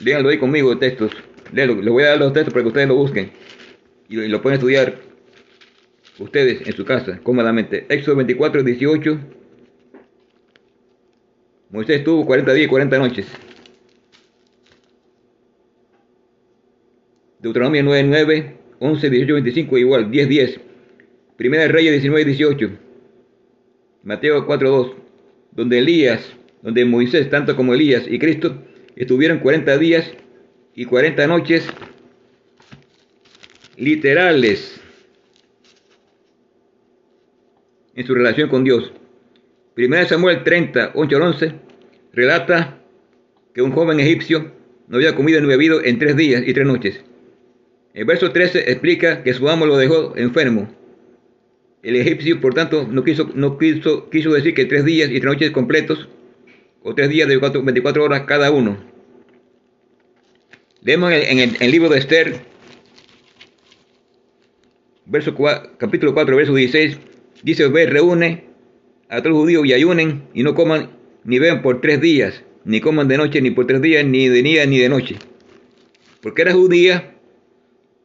Léanlo 0.00 0.28
ahí 0.28 0.38
conmigo, 0.38 0.76
textos. 0.78 1.12
Léanlo. 1.52 1.80
Les 1.80 1.92
voy 1.92 2.04
a 2.04 2.10
dar 2.10 2.18
los 2.18 2.32
textos 2.32 2.52
para 2.52 2.62
que 2.62 2.68
ustedes 2.68 2.88
lo 2.88 2.96
busquen 2.96 3.32
y 4.08 4.16
lo, 4.16 4.24
y 4.24 4.28
lo 4.28 4.42
pueden 4.42 4.58
estudiar 4.58 4.98
ustedes 6.18 6.66
en 6.66 6.74
su 6.74 6.84
casa, 6.84 7.20
cómodamente. 7.22 7.86
Éxodo 7.88 8.16
24, 8.16 8.62
18. 8.62 9.18
Moisés 11.70 11.98
estuvo 11.98 12.26
40 12.26 12.52
días 12.52 12.66
y 12.66 12.68
40 12.68 12.98
noches. 12.98 13.26
Deuteronomio 17.40 17.82
9, 17.82 18.04
9, 18.08 18.56
11, 18.78 19.10
18, 19.10 19.34
25, 19.34 19.78
igual, 19.78 20.10
10, 20.10 20.28
10. 20.28 20.71
Primera 21.36 21.64
de 21.64 21.68
Reyes 21.68 21.92
19, 21.92 22.24
18. 22.24 22.70
Mateo 24.04 24.46
4, 24.46 24.70
2. 24.70 24.92
Donde 25.52 25.78
Elías, 25.78 26.32
donde 26.62 26.84
Moisés, 26.84 27.30
tanto 27.30 27.56
como 27.56 27.74
Elías 27.74 28.04
y 28.08 28.18
Cristo, 28.18 28.62
estuvieron 28.96 29.38
40 29.38 29.78
días 29.78 30.10
y 30.74 30.84
40 30.84 31.26
noches 31.26 31.66
literales 33.76 34.80
en 37.94 38.06
su 38.06 38.14
relación 38.14 38.48
con 38.48 38.64
Dios. 38.64 38.92
Primera 39.74 40.06
Samuel 40.06 40.44
30, 40.44 40.92
8 40.94 41.16
al 41.16 41.22
11 41.22 41.52
relata 42.12 42.78
que 43.54 43.62
un 43.62 43.72
joven 43.72 44.00
egipcio 44.00 44.52
no 44.88 44.96
había 44.96 45.14
comido 45.14 45.40
ni 45.40 45.46
bebido 45.46 45.82
en 45.82 45.98
tres 45.98 46.16
días 46.16 46.42
y 46.46 46.52
tres 46.52 46.66
noches. 46.66 47.02
El 47.94 48.04
verso 48.04 48.32
13 48.32 48.70
explica 48.70 49.22
que 49.22 49.34
su 49.34 49.48
amo 49.48 49.66
lo 49.66 49.76
dejó 49.76 50.14
enfermo 50.16 50.68
el 51.82 51.96
egipcio, 51.96 52.40
por 52.40 52.54
tanto, 52.54 52.86
no 52.88 53.02
quiso, 53.02 53.30
no 53.34 53.58
quiso, 53.58 54.08
quiso 54.08 54.32
decir 54.32 54.54
que 54.54 54.66
tres 54.66 54.84
días 54.84 55.10
y 55.10 55.14
tres 55.14 55.24
noches 55.24 55.50
completos, 55.50 56.08
o 56.82 56.94
tres 56.94 57.08
días 57.08 57.28
de 57.28 57.38
24 57.38 58.04
horas 58.04 58.22
cada 58.22 58.50
uno. 58.50 58.76
Leemos 60.82 61.12
en 61.12 61.38
el, 61.38 61.70
libro 61.70 61.88
de 61.88 61.98
Esther, 61.98 62.40
verso 65.06 65.34
capítulo 65.78 66.14
4, 66.14 66.36
verso 66.36 66.54
16, 66.54 66.98
dice, 67.42 67.68
ve, 67.68 67.86
reúne 67.86 68.44
a 69.08 69.18
todos 69.18 69.32
los 69.32 69.42
judíos 69.42 69.66
y 69.66 69.72
ayunen 69.72 70.24
y 70.34 70.42
no 70.42 70.54
coman 70.54 70.90
ni 71.24 71.38
vean 71.38 71.62
por 71.62 71.80
tres 71.80 72.00
días, 72.00 72.42
ni 72.64 72.80
coman 72.80 73.06
de 73.06 73.16
noche 73.16 73.40
ni 73.40 73.52
por 73.52 73.66
tres 73.66 73.80
días, 73.80 74.04
ni 74.04 74.28
de 74.28 74.42
día 74.42 74.66
ni 74.66 74.78
de 74.78 74.88
noche. 74.88 75.16
Porque 76.20 76.42
era 76.42 76.52
judía, 76.52 77.14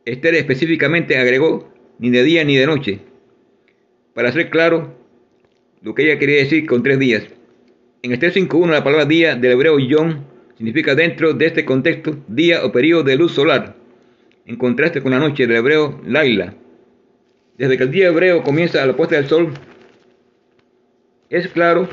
Esther 0.06 0.36
específicamente 0.36 1.18
agregó 1.18 1.72
ni 1.98 2.12
de 2.12 2.24
día 2.24 2.44
ni 2.44 2.58
de 2.58 2.68
noche 2.68 3.07
para 4.18 4.32
ser 4.32 4.50
claro 4.50 4.96
lo 5.84 5.94
que 5.94 6.02
ella 6.02 6.18
quería 6.18 6.38
decir 6.38 6.66
con 6.66 6.82
tres 6.82 6.98
días. 6.98 7.28
En 8.02 8.14
este 8.14 8.34
5.1 8.34 8.72
la 8.72 8.84
palabra 8.84 9.06
día 9.06 9.36
del 9.36 9.52
hebreo 9.52 9.78
yom 9.78 10.24
significa 10.58 10.96
dentro 10.96 11.34
de 11.34 11.46
este 11.46 11.66
contexto 11.66 12.18
día 12.28 12.66
o 12.66 12.72
periodo 12.72 13.04
de 13.04 13.16
luz 13.16 13.34
solar, 13.34 13.76
en 14.48 14.56
contraste 14.56 15.04
con 15.04 15.12
la 15.12 15.20
noche 15.20 15.46
del 15.46 15.58
hebreo 15.58 16.02
laila. 16.04 16.56
Desde 17.60 17.78
que 17.78 17.84
el 17.84 17.92
día 17.92 18.08
hebreo 18.08 18.42
comienza 18.42 18.82
a 18.82 18.88
la 18.88 18.96
puesta 18.96 19.18
del 19.18 19.28
sol, 19.28 19.54
es 21.30 21.48
claro 21.50 21.88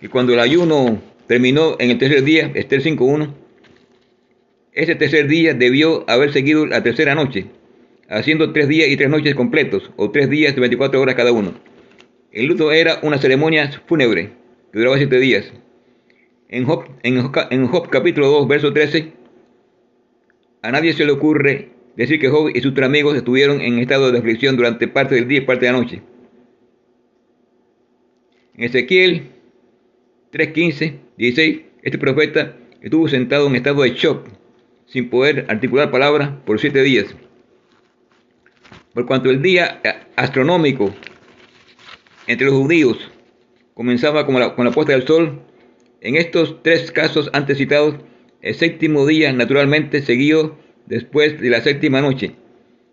que 0.00 0.08
cuando 0.08 0.32
el 0.32 0.40
ayuno 0.40 1.02
terminó 1.26 1.76
en 1.78 1.90
el 1.90 1.98
tercer 1.98 2.24
día, 2.24 2.50
Esther 2.54 2.82
5.1, 2.82 3.34
ese 4.72 4.94
tercer 4.94 5.28
día 5.28 5.52
debió 5.52 6.08
haber 6.08 6.32
seguido 6.32 6.64
la 6.64 6.82
tercera 6.82 7.14
noche, 7.14 7.48
haciendo 8.08 8.52
tres 8.52 8.68
días 8.68 8.88
y 8.88 8.96
tres 8.96 9.10
noches 9.10 9.34
completos, 9.34 9.90
o 9.96 10.10
tres 10.10 10.30
días 10.30 10.54
de 10.54 10.60
24 10.60 11.00
horas 11.00 11.14
cada 11.14 11.32
uno. 11.32 11.54
El 12.32 12.46
luto 12.46 12.72
era 12.72 12.98
una 13.02 13.18
ceremonia 13.18 13.70
fúnebre 13.86 14.32
que 14.72 14.78
duraba 14.78 14.98
siete 14.98 15.18
días. 15.18 15.52
En 16.48 16.64
Job, 16.64 16.84
en, 17.02 17.66
Job 17.66 17.88
capítulo 17.90 18.28
2, 18.28 18.48
verso 18.48 18.72
13, 18.72 19.12
a 20.62 20.70
nadie 20.70 20.92
se 20.92 21.04
le 21.04 21.12
ocurre 21.12 21.70
decir 21.96 22.20
que 22.20 22.28
Job 22.28 22.50
y 22.54 22.60
sus 22.60 22.74
tres 22.74 22.86
amigos 22.86 23.16
estuvieron 23.16 23.60
en 23.60 23.78
estado 23.78 24.12
de 24.12 24.18
aflicción 24.18 24.56
durante 24.56 24.86
parte 24.86 25.14
del 25.14 25.28
día 25.28 25.38
y 25.38 25.42
parte 25.42 25.66
de 25.66 25.72
la 25.72 25.78
noche. 25.78 26.02
En 28.56 28.64
Ezequiel 28.64 29.30
3.15, 30.32 30.98
16, 31.18 31.60
este 31.82 31.98
profeta 31.98 32.56
estuvo 32.80 33.08
sentado 33.08 33.48
en 33.48 33.56
estado 33.56 33.82
de 33.82 33.90
shock, 33.90 34.28
sin 34.86 35.10
poder 35.10 35.46
articular 35.48 35.90
palabra 35.90 36.40
por 36.44 36.60
siete 36.60 36.82
días 36.82 37.16
por 38.96 39.04
cuanto 39.04 39.28
el 39.28 39.42
día 39.42 39.82
astronómico 40.16 40.90
entre 42.26 42.46
los 42.46 42.54
judíos 42.54 42.96
comenzaba 43.74 44.24
con 44.24 44.40
la, 44.40 44.54
con 44.54 44.64
la 44.64 44.70
puesta 44.70 44.94
del 44.94 45.06
sol. 45.06 45.42
En 46.00 46.16
estos 46.16 46.62
tres 46.62 46.92
casos 46.92 47.28
antes 47.34 47.58
citados, 47.58 47.96
el 48.40 48.54
séptimo 48.54 49.04
día 49.06 49.30
naturalmente 49.34 50.00
seguido 50.00 50.56
después 50.86 51.38
de 51.38 51.50
la 51.50 51.60
séptima 51.60 52.00
noche, 52.00 52.36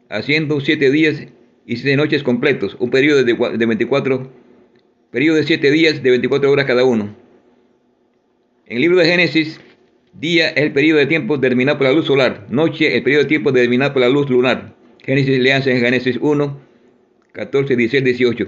haciendo 0.10 0.60
siete 0.60 0.92
días 0.92 1.26
y 1.66 1.78
siete 1.78 1.96
noches 1.96 2.22
completos, 2.22 2.76
un 2.82 2.90
periodo 2.90 3.24
de, 3.24 3.58
de 3.58 3.66
24, 3.66 4.30
periodo 5.10 5.38
de 5.38 5.44
siete 5.44 5.72
días 5.72 6.04
de 6.04 6.10
24 6.10 6.52
horas 6.52 6.66
cada 6.66 6.84
uno. 6.84 7.16
En 8.66 8.76
el 8.76 8.82
libro 8.82 8.98
de 8.98 9.06
Génesis, 9.06 9.62
día 10.12 10.50
es 10.50 10.64
el 10.64 10.74
periodo 10.74 11.00
de 11.00 11.06
tiempo 11.06 11.38
determinado 11.38 11.78
por 11.78 11.88
la 11.88 11.94
luz 11.94 12.08
solar, 12.08 12.46
noche 12.50 12.94
el 12.94 13.04
periodo 13.04 13.24
de 13.24 13.30
tiempo 13.30 13.54
determinado 13.54 13.94
por 13.94 14.02
la 14.02 14.10
luz 14.10 14.30
lunar. 14.30 14.83
Génesis 15.04 15.38
leanse 15.40 15.72
en 15.72 15.82
Génesis 15.82 16.18
1, 16.22 16.60
14, 17.34 17.76
16, 17.76 18.04
18. 18.06 18.48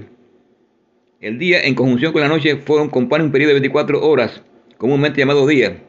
El 1.20 1.38
día 1.38 1.62
en 1.64 1.76
conjunción 1.76 2.14
con 2.14 2.22
la 2.22 2.30
noche 2.30 2.56
fueron 2.58 2.90
compone 2.90 3.26
un 3.26 3.32
periodo 3.32 3.50
de 3.50 3.56
24 3.56 4.08
horas, 4.08 4.42
comúnmente 4.78 5.20
llamado 5.20 5.46
día. 5.48 5.84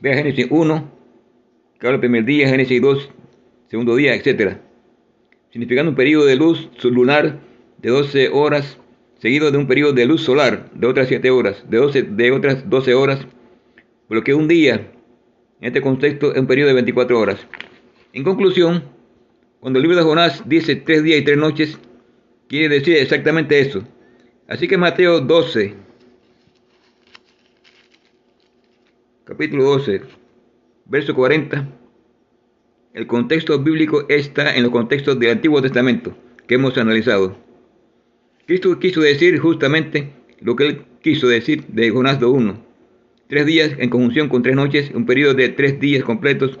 Vea 0.00 0.14
Génesis 0.14 0.46
1, 0.48 0.92
que 1.80 1.86
habla 1.86 1.96
el 1.96 2.00
primer 2.00 2.24
día, 2.24 2.48
Génesis 2.48 2.80
2, 2.80 3.10
segundo 3.68 3.96
día, 3.96 4.14
etc. 4.14 4.58
Significando 5.50 5.90
un 5.90 5.96
periodo 5.96 6.26
de 6.26 6.36
luz 6.36 6.70
lunar 6.84 7.40
de 7.78 7.90
12 7.90 8.28
horas, 8.28 8.78
seguido 9.18 9.50
de 9.50 9.58
un 9.58 9.66
periodo 9.66 9.92
de 9.92 10.06
luz 10.06 10.22
solar 10.22 10.70
de 10.72 10.86
otras 10.86 11.08
7 11.08 11.30
horas, 11.30 11.64
de, 11.68 11.78
12, 11.78 12.02
de 12.02 12.30
otras 12.30 12.70
12 12.70 12.94
horas, 12.94 13.26
por 14.06 14.18
lo 14.18 14.22
que 14.22 14.34
un 14.34 14.46
día, 14.46 14.92
en 15.60 15.66
este 15.66 15.80
contexto, 15.80 16.32
es 16.32 16.40
un 16.40 16.46
periodo 16.46 16.68
de 16.68 16.74
24 16.74 17.18
horas. 17.18 17.44
En 18.14 18.22
conclusión, 18.22 18.84
cuando 19.58 19.80
el 19.80 19.82
libro 19.82 19.96
de 19.96 20.04
Jonás 20.04 20.48
dice 20.48 20.76
tres 20.76 21.02
días 21.02 21.18
y 21.18 21.24
tres 21.24 21.36
noches, 21.36 21.80
quiere 22.46 22.68
decir 22.68 22.96
exactamente 22.96 23.58
eso. 23.58 23.82
Así 24.46 24.68
que 24.68 24.78
Mateo 24.78 25.20
12, 25.20 25.74
capítulo 29.24 29.64
12, 29.64 30.02
verso 30.84 31.12
40, 31.12 31.68
el 32.92 33.06
contexto 33.08 33.58
bíblico 33.58 34.06
está 34.08 34.54
en 34.54 34.62
los 34.62 34.70
contextos 34.70 35.18
del 35.18 35.32
Antiguo 35.32 35.60
Testamento 35.60 36.16
que 36.46 36.54
hemos 36.54 36.78
analizado. 36.78 37.36
Cristo 38.46 38.78
quiso 38.78 39.00
decir 39.00 39.40
justamente 39.40 40.12
lo 40.38 40.54
que 40.54 40.66
él 40.66 40.84
quiso 41.02 41.26
decir 41.26 41.64
de 41.66 41.90
Jonás 41.90 42.20
2.1. 42.20 42.58
Tres 43.26 43.44
días 43.44 43.72
en 43.76 43.90
conjunción 43.90 44.28
con 44.28 44.44
tres 44.44 44.54
noches, 44.54 44.92
un 44.94 45.04
periodo 45.04 45.34
de 45.34 45.48
tres 45.48 45.80
días 45.80 46.04
completos 46.04 46.60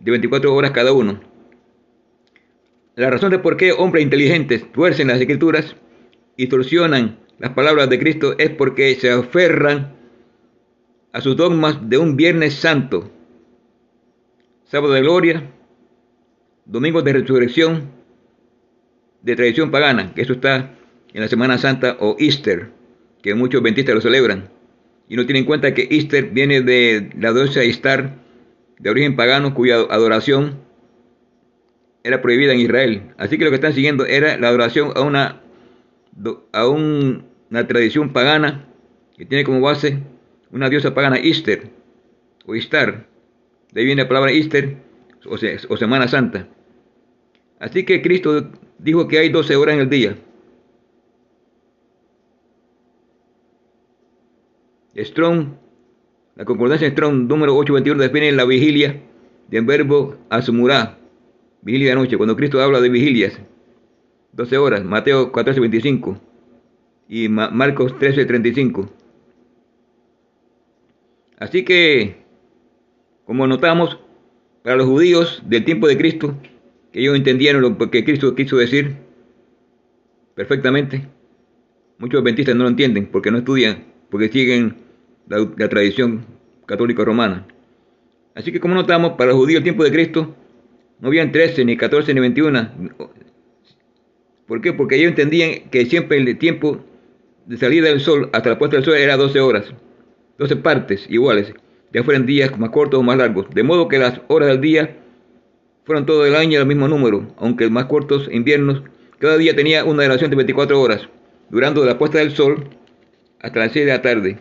de 0.00 0.10
24 0.10 0.54
horas 0.54 0.70
cada 0.72 0.92
uno. 0.92 1.20
La 2.94 3.10
razón 3.10 3.30
de 3.30 3.38
por 3.38 3.56
qué 3.56 3.72
hombres 3.72 4.02
inteligentes 4.02 4.70
tuercen 4.72 5.08
las 5.08 5.20
escrituras 5.20 5.76
y 6.36 6.46
torsionan 6.46 7.18
las 7.38 7.52
palabras 7.52 7.90
de 7.90 7.98
Cristo 7.98 8.34
es 8.38 8.50
porque 8.50 8.94
se 8.94 9.10
aferran 9.10 9.94
a 11.12 11.20
sus 11.20 11.36
dogmas 11.36 11.88
de 11.88 11.98
un 11.98 12.16
Viernes 12.16 12.54
Santo, 12.54 13.10
sábado 14.64 14.94
de 14.94 15.02
gloria, 15.02 15.50
domingo 16.64 17.02
de 17.02 17.12
resurrección, 17.12 17.90
de 19.22 19.36
tradición 19.36 19.70
pagana, 19.70 20.14
que 20.14 20.22
eso 20.22 20.34
está 20.34 20.74
en 21.12 21.20
la 21.20 21.28
Semana 21.28 21.58
Santa 21.58 21.96
o 22.00 22.16
Easter, 22.18 22.70
que 23.22 23.34
muchos 23.34 23.60
adventistas 23.60 23.94
lo 23.94 24.00
celebran. 24.00 24.48
Y 25.08 25.16
no 25.16 25.24
tienen 25.26 25.42
en 25.42 25.46
cuenta 25.46 25.74
que 25.74 25.88
Easter 25.90 26.30
viene 26.30 26.62
de 26.62 27.10
la 27.18 27.32
diosa 27.32 27.64
Istar, 27.64 28.18
de 28.78 28.90
origen 28.90 29.16
pagano, 29.16 29.54
cuya 29.54 29.76
adoración 29.76 30.60
era 32.04 32.22
prohibida 32.22 32.52
en 32.52 32.60
Israel. 32.60 33.14
Así 33.18 33.38
que 33.38 33.44
lo 33.44 33.50
que 33.50 33.56
están 33.56 33.72
siguiendo 33.72 34.06
era 34.06 34.38
la 34.38 34.48
adoración 34.48 34.92
a 34.94 35.00
una, 35.00 35.42
a 36.52 36.68
una 36.68 37.66
tradición 37.66 38.12
pagana 38.12 38.68
que 39.16 39.24
tiene 39.24 39.44
como 39.44 39.60
base 39.60 39.98
una 40.50 40.68
diosa 40.68 40.94
pagana 40.94 41.16
Easter 41.18 41.70
o 42.44 42.54
Istar. 42.54 43.08
De 43.72 43.80
ahí 43.80 43.86
viene 43.86 44.02
la 44.02 44.08
palabra 44.08 44.30
Easter 44.30 44.76
o, 45.26 45.34
o 45.34 45.76
Semana 45.76 46.06
Santa. 46.06 46.48
Así 47.58 47.84
que 47.84 48.02
Cristo 48.02 48.50
dijo 48.78 49.08
que 49.08 49.18
hay 49.18 49.30
12 49.30 49.56
horas 49.56 49.74
en 49.74 49.80
el 49.80 49.90
día. 49.90 50.16
Strong 54.96 55.65
la 56.36 56.44
concordancia 56.44 56.88
Strong 56.90 57.26
número 57.28 57.56
821 57.56 58.02
define 58.02 58.32
la 58.32 58.44
vigilia 58.44 59.02
del 59.48 59.64
verbo 59.64 60.16
asumurá, 60.28 60.98
vigilia 61.62 61.90
de 61.90 61.96
noche, 61.96 62.16
cuando 62.16 62.36
Cristo 62.36 62.60
habla 62.60 62.80
de 62.80 62.90
vigilias, 62.90 63.40
12 64.32 64.58
horas, 64.58 64.84
Mateo 64.84 65.32
14:25 65.32 66.20
y 67.08 67.28
Marcos 67.30 67.94
13:35. 67.98 68.90
Así 71.38 71.64
que, 71.64 72.16
como 73.24 73.46
notamos, 73.46 73.98
para 74.62 74.76
los 74.76 74.86
judíos 74.86 75.42
del 75.46 75.64
tiempo 75.64 75.86
de 75.86 75.96
Cristo, 75.96 76.34
que 76.92 77.00
ellos 77.00 77.16
entendieron 77.16 77.62
lo 77.62 77.78
que 77.90 78.04
Cristo 78.04 78.34
quiso 78.34 78.56
decir 78.56 78.96
perfectamente, 80.34 81.08
muchos 81.98 82.20
adventistas 82.20 82.56
no 82.56 82.64
lo 82.64 82.70
entienden 82.70 83.06
porque 83.06 83.30
no 83.30 83.38
estudian, 83.38 83.84
porque 84.10 84.28
siguen 84.28 84.85
la, 85.28 85.68
tradición 85.68 86.24
católica 86.66 87.04
romana. 87.04 87.46
Así 88.34 88.52
que 88.52 88.60
como 88.60 88.74
notamos, 88.74 89.12
para 89.12 89.30
los 89.30 89.38
judíos 89.38 89.58
el 89.58 89.64
tiempo 89.64 89.84
de 89.84 89.92
Cristo 89.92 90.34
no 91.00 91.08
habían 91.08 91.32
13, 91.32 91.64
ni 91.64 91.76
14, 91.76 92.14
ni 92.14 92.20
21. 92.20 92.70
¿Por 94.46 94.60
qué? 94.60 94.72
Porque 94.72 94.96
ellos 94.96 95.10
entendían 95.10 95.70
que 95.70 95.86
siempre 95.86 96.18
el 96.18 96.38
tiempo 96.38 96.84
de 97.46 97.56
salida 97.56 97.88
del 97.88 98.00
sol 98.00 98.30
hasta 98.32 98.50
la 98.50 98.58
puesta 98.58 98.76
del 98.76 98.84
sol 98.84 98.94
era 98.96 99.16
12 99.16 99.40
horas, 99.40 99.66
12 100.38 100.56
partes 100.56 101.06
iguales, 101.08 101.52
ya 101.92 102.04
fueran 102.04 102.26
días 102.26 102.58
más 102.58 102.70
cortos 102.70 103.00
o 103.00 103.02
más 103.02 103.16
largos. 103.16 103.46
De 103.54 103.62
modo 103.62 103.88
que 103.88 103.98
las 103.98 104.20
horas 104.28 104.48
del 104.48 104.60
día 104.60 104.96
fueron 105.84 106.06
todo 106.06 106.26
el 106.26 106.36
año 106.36 106.60
el 106.60 106.66
mismo 106.66 106.88
número, 106.88 107.26
aunque 107.38 107.68
más 107.70 107.86
cortos 107.86 108.28
inviernos, 108.30 108.82
cada 109.18 109.38
día 109.38 109.56
tenía 109.56 109.84
una 109.84 110.04
duración 110.04 110.30
de 110.30 110.36
24 110.36 110.80
horas, 110.80 111.08
durando 111.48 111.80
de 111.80 111.88
la 111.88 111.98
puesta 111.98 112.18
del 112.18 112.32
sol 112.32 112.68
hasta 113.40 113.60
las 113.60 113.72
6 113.72 113.86
de 113.86 113.92
la 113.92 114.02
tarde 114.02 114.38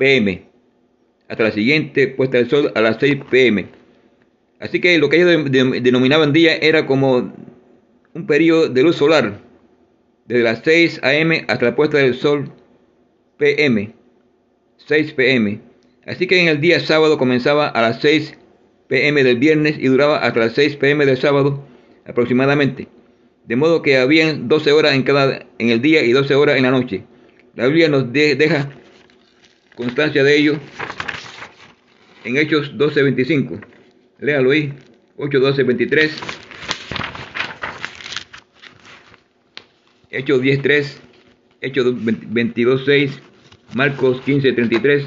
pm, 0.00 0.46
hasta 1.28 1.44
la 1.44 1.52
siguiente 1.52 2.08
puesta 2.08 2.38
del 2.38 2.48
sol 2.48 2.72
a 2.74 2.80
las 2.80 2.96
6 2.98 3.18
pm. 3.30 3.66
Así 4.58 4.80
que 4.80 4.98
lo 4.98 5.10
que 5.10 5.20
ellos 5.20 5.50
denominaban 5.50 6.32
día 6.32 6.56
era 6.56 6.86
como 6.86 7.32
un 8.14 8.26
periodo 8.26 8.70
de 8.70 8.82
luz 8.82 8.96
solar, 8.96 9.40
desde 10.26 10.42
las 10.42 10.62
6 10.64 11.00
am 11.02 11.32
hasta 11.48 11.66
la 11.66 11.76
puesta 11.76 11.98
del 11.98 12.14
sol 12.14 12.50
pm, 13.36 13.92
6 14.78 15.12
pm. 15.12 15.60
Así 16.06 16.26
que 16.26 16.40
en 16.40 16.48
el 16.48 16.62
día 16.62 16.80
sábado 16.80 17.18
comenzaba 17.18 17.68
a 17.68 17.82
las 17.82 18.00
6 18.00 18.38
pm 18.88 19.22
del 19.22 19.38
viernes 19.38 19.76
y 19.78 19.86
duraba 19.86 20.16
hasta 20.16 20.40
las 20.40 20.54
6 20.54 20.76
pm 20.76 21.04
del 21.04 21.18
sábado 21.18 21.62
aproximadamente. 22.06 22.88
De 23.44 23.56
modo 23.56 23.82
que 23.82 23.98
habían 23.98 24.48
12 24.48 24.72
horas 24.72 24.94
en 24.94 25.02
cada 25.02 25.46
en 25.58 25.68
el 25.68 25.82
día 25.82 26.02
y 26.02 26.12
12 26.12 26.34
horas 26.36 26.56
en 26.56 26.62
la 26.62 26.70
noche. 26.70 27.02
La 27.54 27.66
Biblia 27.66 27.88
nos 27.90 28.10
deja 28.12 28.70
constancia 29.74 30.22
de 30.24 30.36
ello 30.36 30.58
en 32.24 32.36
Hechos 32.36 32.76
12:25. 32.76 33.60
Léalo 34.18 34.50
ahí, 34.50 34.72
8, 35.16 35.40
12, 35.40 35.62
23. 35.62 36.20
Hechos 40.10 40.42
10:3, 40.42 41.00
Hechos 41.60 41.86
22:6, 41.86 43.20
Marcos 43.74 44.20
15:33 44.22 45.06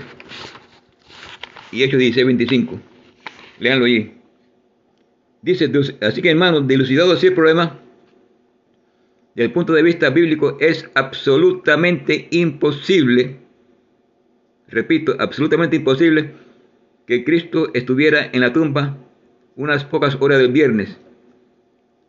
y 1.72 1.84
Hechos 1.84 2.00
16:25. 2.00 2.80
Léanlo 3.60 3.86
ahí. 3.86 4.18
Dice, 5.42 5.70
así 6.02 6.22
que 6.22 6.30
hermanos, 6.30 6.66
dilucidado 6.68 7.12
así 7.12 7.28
el 7.28 7.34
problema, 7.34 7.80
desde 9.36 9.48
el 9.48 9.52
punto 9.52 9.74
de 9.74 9.84
vista 9.84 10.10
bíblico 10.10 10.58
es 10.62 10.90
absolutamente 10.96 12.30
imposible 12.32 13.43
repito, 14.74 15.16
absolutamente 15.20 15.76
imposible 15.76 16.32
que 17.08 17.24
Cristo 17.24 17.70
estuviera 17.74 18.30
en 18.32 18.42
la 18.42 18.54
tumba 18.54 18.98
unas 19.56 19.86
pocas 19.86 20.18
horas 20.20 20.40
del 20.40 20.52
viernes, 20.52 20.98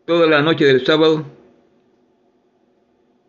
toda 0.07 0.27
la 0.27 0.43
noche 0.43 0.65
del 0.65 0.85
sábado 0.85 1.25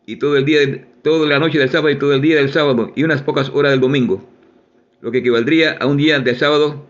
y 0.06 0.17
todo 0.17 0.38
el 0.38 0.45
día, 0.45 0.88
toda 1.04 1.28
la 1.28 1.39
noche 1.39 1.60
del 1.60 1.69
sábado 1.69 1.89
y 1.89 1.98
todo 1.98 2.13
el 2.13 2.21
día 2.21 2.38
del 2.38 2.50
sábado 2.50 2.91
y 2.95 3.04
unas 3.04 3.21
pocas 3.21 3.50
horas 3.50 3.71
del 3.71 3.82
domingo, 3.82 4.28
lo 5.02 5.12
que 5.12 5.19
equivaldría 5.19 5.74
a 5.74 5.86
un 5.86 5.98
día 5.98 6.19
de 6.19 6.36
sábado 6.36 6.88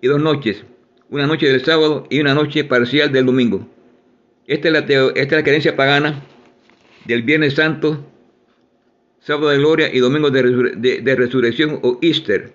y 0.00 0.08
dos 0.08 0.20
noches, 0.20 0.64
una 1.10 1.26
noche 1.26 1.46
del 1.46 1.64
sábado 1.64 2.06
y 2.10 2.20
una 2.20 2.34
noche 2.34 2.64
parcial 2.64 3.12
del 3.12 3.26
domingo. 3.26 3.68
Esta 4.46 4.68
es 4.68 4.74
esta 4.74 5.20
es 5.20 5.32
la 5.32 5.44
creencia 5.44 5.76
pagana 5.76 6.22
del 7.06 7.22
Viernes 7.22 7.54
Santo 7.54 8.04
sábado 9.24 9.48
de 9.48 9.58
gloria 9.58 9.90
y 9.92 10.00
domingo 10.00 10.30
de, 10.30 11.16
resurrección 11.16 11.80
o 11.82 11.98
Easter. 12.02 12.52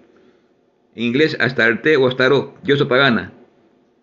En 0.95 1.03
inglés, 1.03 1.35
Astarte 1.39 1.97
o 1.97 2.07
Astaró, 2.07 2.55
diosa 2.63 2.87
pagana. 2.87 3.33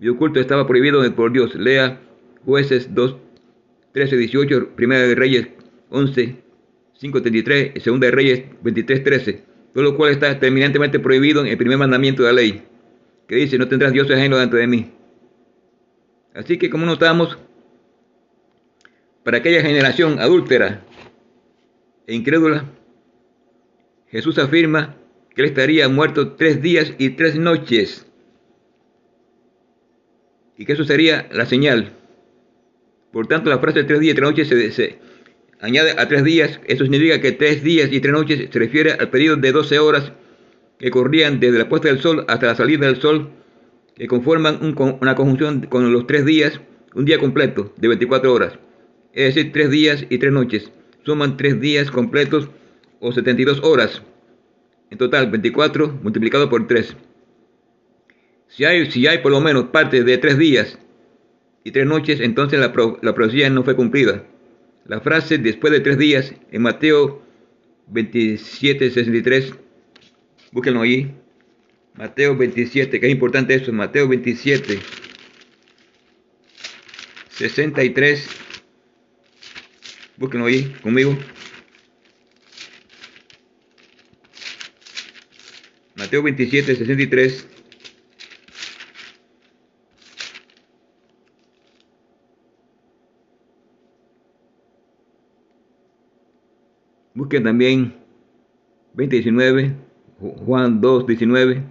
Mi 0.00 0.08
oculto 0.08 0.40
estaba 0.40 0.66
prohibido 0.66 1.02
por 1.14 1.32
Dios. 1.32 1.54
Lea 1.54 2.00
Jueces 2.44 2.94
2, 2.94 3.16
13, 3.92 4.16
18, 4.16 4.70
Primera 4.74 5.02
de 5.02 5.14
Reyes 5.14 5.48
11, 5.90 6.36
5.33 7.00 7.72
y 7.76 7.80
Segunda 7.80 8.06
de 8.06 8.12
Reyes 8.12 8.44
23.13, 8.64 9.40
todo 9.72 9.84
lo 9.84 9.96
cual 9.96 10.10
está 10.10 10.38
terminantemente 10.38 10.98
prohibido 10.98 11.42
en 11.42 11.46
el 11.46 11.56
primer 11.56 11.78
mandamiento 11.78 12.24
de 12.24 12.28
la 12.28 12.34
ley, 12.34 12.62
que 13.28 13.36
dice, 13.36 13.58
no 13.58 13.68
tendrás 13.68 13.92
dioses 13.92 14.16
ajeno 14.16 14.36
delante 14.36 14.56
de 14.56 14.66
mí. 14.66 14.92
Así 16.34 16.58
que 16.58 16.68
como 16.68 16.84
notamos, 16.84 17.38
para 19.22 19.38
aquella 19.38 19.62
generación 19.62 20.18
adúltera 20.18 20.85
e 22.06 22.14
incrédula, 22.14 22.64
Jesús 24.08 24.38
afirma 24.38 24.96
que 25.34 25.42
él 25.42 25.48
estaría 25.48 25.88
muerto 25.88 26.32
tres 26.32 26.62
días 26.62 26.94
y 26.98 27.10
tres 27.10 27.36
noches. 27.36 28.06
Y 30.56 30.64
que 30.64 30.72
eso 30.72 30.84
sería 30.84 31.28
la 31.32 31.44
señal. 31.44 31.92
Por 33.12 33.26
tanto, 33.26 33.50
la 33.50 33.58
frase 33.58 33.80
de 33.80 33.84
tres 33.84 34.00
días 34.00 34.12
y 34.12 34.16
tres 34.16 34.30
noches 34.30 34.74
se, 34.74 34.98
añade 35.60 35.94
a 35.98 36.08
tres 36.08 36.24
días. 36.24 36.60
Eso 36.66 36.84
significa 36.84 37.20
que 37.20 37.32
tres 37.32 37.62
días 37.62 37.90
y 37.92 38.00
tres 38.00 38.12
noches 38.12 38.48
se 38.50 38.58
refiere 38.58 38.92
al 38.92 39.10
periodo 39.10 39.36
de 39.36 39.52
12 39.52 39.78
horas 39.78 40.12
que 40.78 40.90
corrían 40.90 41.40
desde 41.40 41.58
la 41.58 41.68
puesta 41.68 41.88
del 41.88 42.00
sol 42.00 42.24
hasta 42.28 42.46
la 42.46 42.54
salida 42.54 42.86
del 42.86 43.00
sol, 43.00 43.30
que 43.94 44.06
conforman 44.06 44.58
una 45.00 45.14
conjunción 45.14 45.62
con 45.62 45.92
los 45.92 46.06
tres 46.06 46.24
días, 46.24 46.60
un 46.94 47.04
día 47.04 47.18
completo 47.18 47.74
de 47.76 47.88
24 47.88 48.32
horas. 48.32 48.58
Es 49.12 49.34
decir, 49.34 49.52
tres 49.52 49.70
días 49.70 50.06
y 50.08 50.18
tres 50.18 50.32
noches. 50.32 50.70
Suman 51.06 51.36
tres 51.36 51.60
días 51.60 51.88
completos 51.92 52.50
o 52.98 53.12
72 53.12 53.62
horas. 53.62 54.02
En 54.90 54.98
total, 54.98 55.30
24 55.30 56.00
multiplicado 56.02 56.50
por 56.50 56.66
3. 56.66 56.96
Si 58.48 58.64
hay, 58.64 58.90
si 58.90 59.06
hay 59.06 59.18
por 59.18 59.30
lo 59.30 59.40
menos 59.40 59.66
parte 59.66 60.02
de 60.02 60.18
tres 60.18 60.36
días 60.36 60.80
y 61.62 61.70
tres 61.70 61.86
noches, 61.86 62.18
entonces 62.20 62.58
la, 62.58 62.72
la 63.02 63.14
profecía 63.14 63.48
no 63.50 63.62
fue 63.62 63.76
cumplida. 63.76 64.24
La 64.84 65.00
frase 65.00 65.38
después 65.38 65.72
de 65.72 65.78
tres 65.78 65.96
días 65.96 66.34
en 66.50 66.62
Mateo 66.62 67.22
27, 67.86 68.90
63, 68.90 69.54
búsquenlo 70.50 70.82
ahí. 70.82 71.14
Mateo 71.94 72.36
27, 72.36 72.98
que 72.98 73.06
es 73.06 73.12
importante 73.12 73.54
eso, 73.54 73.72
Mateo 73.72 74.08
27, 74.08 74.80
63, 77.30 78.45
búsquenlo 80.16 80.46
ahí 80.46 80.64
conmigo. 80.82 81.16
Mateo 85.96 86.22
27, 86.22 86.76
63. 86.76 87.48
Busquen 97.14 97.44
también 97.44 97.94
20, 98.92 99.16
19, 99.16 99.74
Juan 100.18 100.80
2, 100.82 101.06
19, 101.06 101.62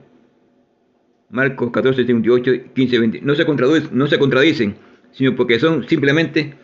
Marcos 1.30 1.72
14, 1.72 2.06
58, 2.06 2.74
15, 2.74 3.00
20. 3.00 3.22
No 3.22 3.36
se, 3.36 3.46
no 3.92 4.08
se 4.08 4.18
contradicen, 4.18 4.76
sino 5.12 5.36
porque 5.36 5.60
son 5.60 5.88
simplemente 5.88 6.56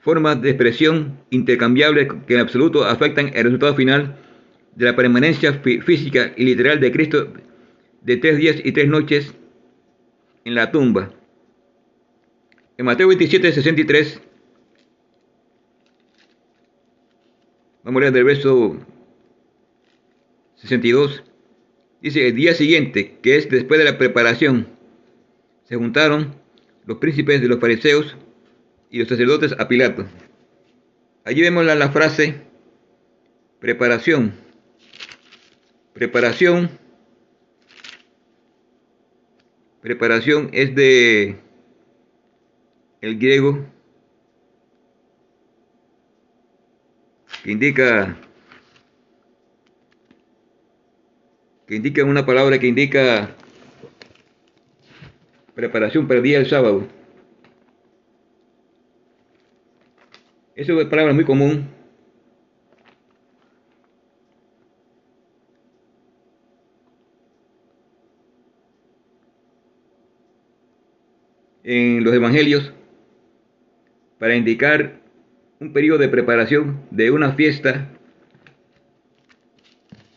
formas 0.00 0.40
de 0.40 0.50
expresión 0.50 1.20
intercambiables 1.30 2.08
que 2.26 2.34
en 2.34 2.40
absoluto 2.40 2.84
afectan 2.84 3.30
el 3.34 3.44
resultado 3.44 3.74
final 3.74 4.16
de 4.74 4.84
la 4.86 4.96
permanencia 4.96 5.60
física 5.62 6.32
y 6.36 6.44
literal 6.44 6.80
de 6.80 6.92
Cristo 6.92 7.32
de 8.02 8.16
tres 8.16 8.38
días 8.38 8.56
y 8.64 8.72
tres 8.72 8.88
noches 8.88 9.34
en 10.44 10.54
la 10.54 10.70
tumba. 10.70 11.12
En 12.78 12.86
Mateo 12.86 13.08
27, 13.08 13.52
63, 13.52 14.22
vamos 17.84 17.98
a 17.98 18.00
leer 18.00 18.12
del 18.14 18.24
verso 18.24 18.78
62, 20.56 21.22
dice, 22.00 22.28
el 22.28 22.34
día 22.34 22.54
siguiente, 22.54 23.18
que 23.22 23.36
es 23.36 23.50
después 23.50 23.78
de 23.78 23.84
la 23.84 23.98
preparación, 23.98 24.68
se 25.64 25.76
juntaron 25.76 26.36
los 26.86 26.96
príncipes 26.98 27.42
de 27.42 27.48
los 27.48 27.60
fariseos 27.60 28.16
y 28.90 28.98
los 28.98 29.08
sacerdotes 29.08 29.54
a 29.58 29.68
Pilato. 29.68 30.06
Allí 31.24 31.42
vemos 31.42 31.64
la, 31.64 31.74
la 31.74 31.90
frase 31.90 32.42
preparación 33.60 34.34
Preparación. 35.92 36.70
Preparación 39.82 40.50
es 40.52 40.74
de 40.74 41.36
el 43.00 43.18
griego 43.18 43.66
que 47.42 47.50
indica 47.50 48.16
que 51.66 51.76
indica 51.76 52.04
una 52.04 52.24
palabra 52.24 52.58
que 52.58 52.66
indica 52.66 53.34
preparación 55.54 56.06
para 56.06 56.18
el 56.18 56.24
día 56.24 56.38
del 56.38 56.48
sábado. 56.48 56.86
Eso 60.60 60.78
es 60.78 60.88
palabra 60.88 61.14
muy 61.14 61.24
común 61.24 61.70
en 71.64 72.04
los 72.04 72.12
evangelios 72.12 72.74
para 74.18 74.36
indicar 74.36 75.00
un 75.60 75.72
periodo 75.72 75.96
de 75.96 76.10
preparación 76.10 76.82
de 76.90 77.10
una 77.10 77.32
fiesta, 77.32 77.88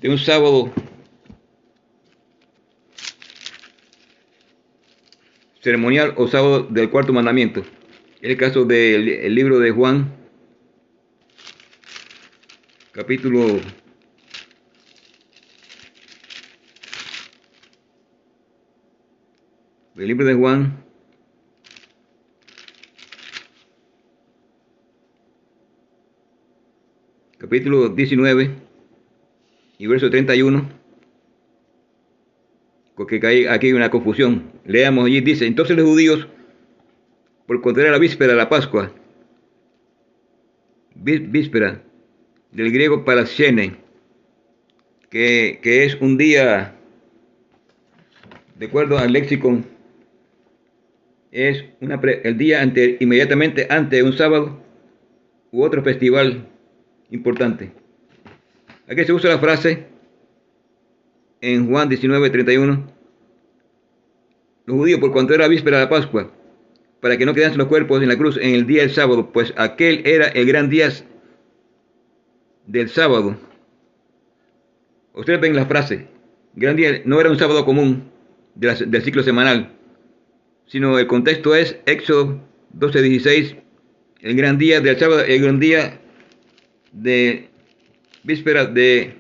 de 0.02 0.10
un 0.10 0.18
sábado 0.18 0.74
ceremonial 5.62 6.14
o 6.18 6.28
sábado 6.28 6.64
del 6.64 6.90
cuarto 6.90 7.14
mandamiento. 7.14 7.64
El 8.22 8.36
caso 8.36 8.66
del 8.66 9.34
libro 9.34 9.60
de 9.60 9.72
Juan, 9.72 10.23
capítulo 12.94 13.60
del 19.96 20.08
libro 20.08 20.28
de 20.28 20.36
Juan, 20.36 20.86
capítulo 27.40 27.90
19 27.90 28.52
y 29.80 29.88
verso 29.88 30.12
31, 30.12 30.70
porque 32.96 33.48
aquí 33.50 33.68
hay 33.68 33.74
una 33.74 33.90
confusión. 33.90 34.52
Leamos 34.66 35.08
allí, 35.08 35.20
dice, 35.20 35.48
entonces 35.48 35.76
los 35.76 35.88
judíos, 35.88 36.28
por 37.48 37.60
contar 37.62 37.86
la 37.86 37.98
víspera 37.98 38.34
de 38.34 38.38
la 38.38 38.50
Pascua, 38.50 38.94
víspera 40.94 41.82
del 42.54 42.72
griego 42.72 43.04
parasiene, 43.04 43.78
que, 45.10 45.60
que 45.62 45.86
es 45.86 45.96
un 46.00 46.18
día, 46.18 46.76
de 48.58 48.66
acuerdo 48.66 48.98
al 48.98 49.12
léxico, 49.12 49.60
es 51.32 51.66
una 51.82 52.00
el 52.02 52.38
día 52.38 52.64
inmediatamente 53.00 53.66
antes 53.70 54.00
de 54.00 54.04
un 54.04 54.14
sábado 54.14 54.62
u 55.52 55.64
otro 55.64 55.84
festival 55.84 56.48
importante. 57.10 57.72
Aquí 58.88 59.04
se 59.04 59.14
usa 59.14 59.32
la 59.32 59.40
frase 59.40 59.88
en 61.42 61.68
Juan 61.68 61.90
19, 61.90 62.30
31. 62.30 62.88
Los 64.66 64.78
judíos, 64.78 65.00
por 65.00 65.12
cuanto 65.12 65.34
era 65.34 65.48
víspera 65.48 65.78
de 65.78 65.84
la 65.86 65.90
Pascua, 65.90 66.32
para 67.02 67.18
que 67.18 67.26
no 67.26 67.34
quedasen 67.34 67.58
los 67.58 67.68
cuerpos 67.68 68.02
en 68.02 68.10
la 68.10 68.18
cruz 68.18 68.38
en 68.38 68.54
el 68.54 68.68
día 68.68 68.82
del 68.82 68.92
sábado, 68.92 69.32
pues 69.34 69.54
aquel 69.58 70.04
era 70.06 70.28
el 70.28 70.46
gran 70.46 70.70
día 70.70 70.90
del 72.66 72.90
sábado. 72.90 73.38
Ustedes 75.14 75.40
ven 75.40 75.56
la 75.56 75.66
frase, 75.66 76.08
gran 76.56 76.76
día 76.76 77.02
no 77.06 77.20
era 77.20 77.30
un 77.30 77.38
sábado 77.38 77.66
común 77.66 78.12
del 78.56 79.04
ciclo 79.04 79.24
semanal, 79.24 79.74
sino 80.68 80.98
el 80.98 81.08
contexto 81.08 81.56
es 81.56 81.78
Éxodo 81.86 82.42
12, 82.72 83.02
16, 83.02 83.56
el 84.22 84.36
gran 84.36 84.58
día 84.58 84.82
del 84.82 84.98
sábado, 84.98 85.22
el 85.22 85.42
gran 85.42 85.60
día 85.60 86.00
de 86.92 87.50
víspera 88.24 88.66
de 88.66 89.16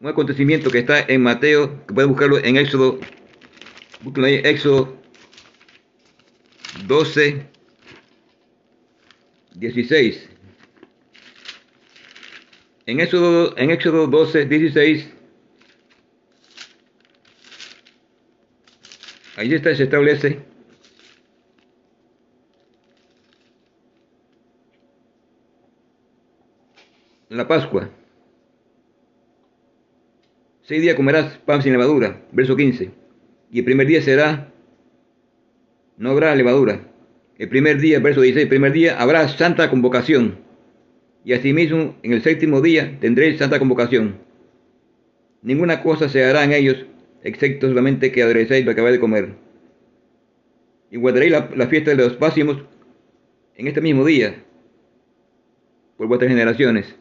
un 0.00 0.08
acontecimiento 0.08 0.70
que 0.70 0.78
está 0.78 1.00
en 1.00 1.22
Mateo, 1.22 1.86
que 1.86 1.94
pueden 1.94 2.10
buscarlo 2.10 2.38
en 2.38 2.56
Éxodo, 2.56 2.98
ahí, 4.24 4.40
Éxodo 4.44 4.96
12, 6.86 7.46
16. 9.54 10.31
En 12.86 13.00
Éxodo, 13.00 13.56
en 13.56 13.70
Éxodo 13.70 14.06
12, 14.08 14.46
16, 14.46 15.08
ahí 19.36 19.54
está, 19.54 19.74
se 19.74 19.84
establece 19.84 20.40
la 27.28 27.48
Pascua. 27.48 27.88
Seis 30.62 30.82
días 30.82 30.96
comerás 30.96 31.38
pan 31.38 31.62
sin 31.62 31.72
levadura, 31.72 32.22
verso 32.32 32.56
15. 32.56 32.90
Y 33.50 33.58
el 33.58 33.64
primer 33.64 33.86
día 33.86 34.02
será, 34.02 34.52
no 35.96 36.10
habrá 36.10 36.34
levadura. 36.34 36.88
El 37.38 37.48
primer 37.48 37.78
día, 37.78 37.98
verso 38.00 38.20
16, 38.20 38.44
el 38.44 38.48
primer 38.48 38.72
día 38.72 39.00
habrá 39.00 39.28
santa 39.28 39.70
convocación. 39.70 40.38
Y 41.24 41.32
asimismo, 41.32 41.96
en 42.02 42.12
el 42.12 42.22
séptimo 42.22 42.60
día 42.60 42.98
tendréis 43.00 43.38
santa 43.38 43.58
convocación. 43.58 44.16
Ninguna 45.42 45.82
cosa 45.82 46.08
se 46.08 46.24
hará 46.24 46.44
en 46.44 46.52
ellos, 46.52 46.84
excepto 47.22 47.68
solamente 47.68 48.12
que 48.12 48.22
aderecéis 48.22 48.64
lo 48.64 48.70
que 48.70 48.72
acabáis 48.72 48.94
de 48.94 49.00
comer. 49.00 49.34
Y 50.90 50.96
guardaréis 50.96 51.32
la, 51.32 51.66
fiesta 51.68 51.90
de 51.90 51.96
los 51.96 52.14
pásimos 52.14 52.62
en 53.56 53.66
este 53.66 53.80
mismo 53.80 54.04
día, 54.04 54.44
por 55.96 56.06
vuestras 56.06 56.30
generaciones. 56.30 56.96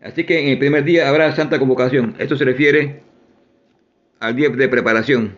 Así 0.00 0.24
que 0.24 0.40
en 0.40 0.48
el 0.48 0.58
primer 0.58 0.84
día 0.84 1.08
habrá 1.08 1.34
santa 1.34 1.58
convocación. 1.58 2.16
Esto 2.18 2.36
se 2.36 2.44
refiere 2.44 3.02
al 4.18 4.34
día 4.34 4.48
de 4.48 4.68
preparación. 4.68 5.36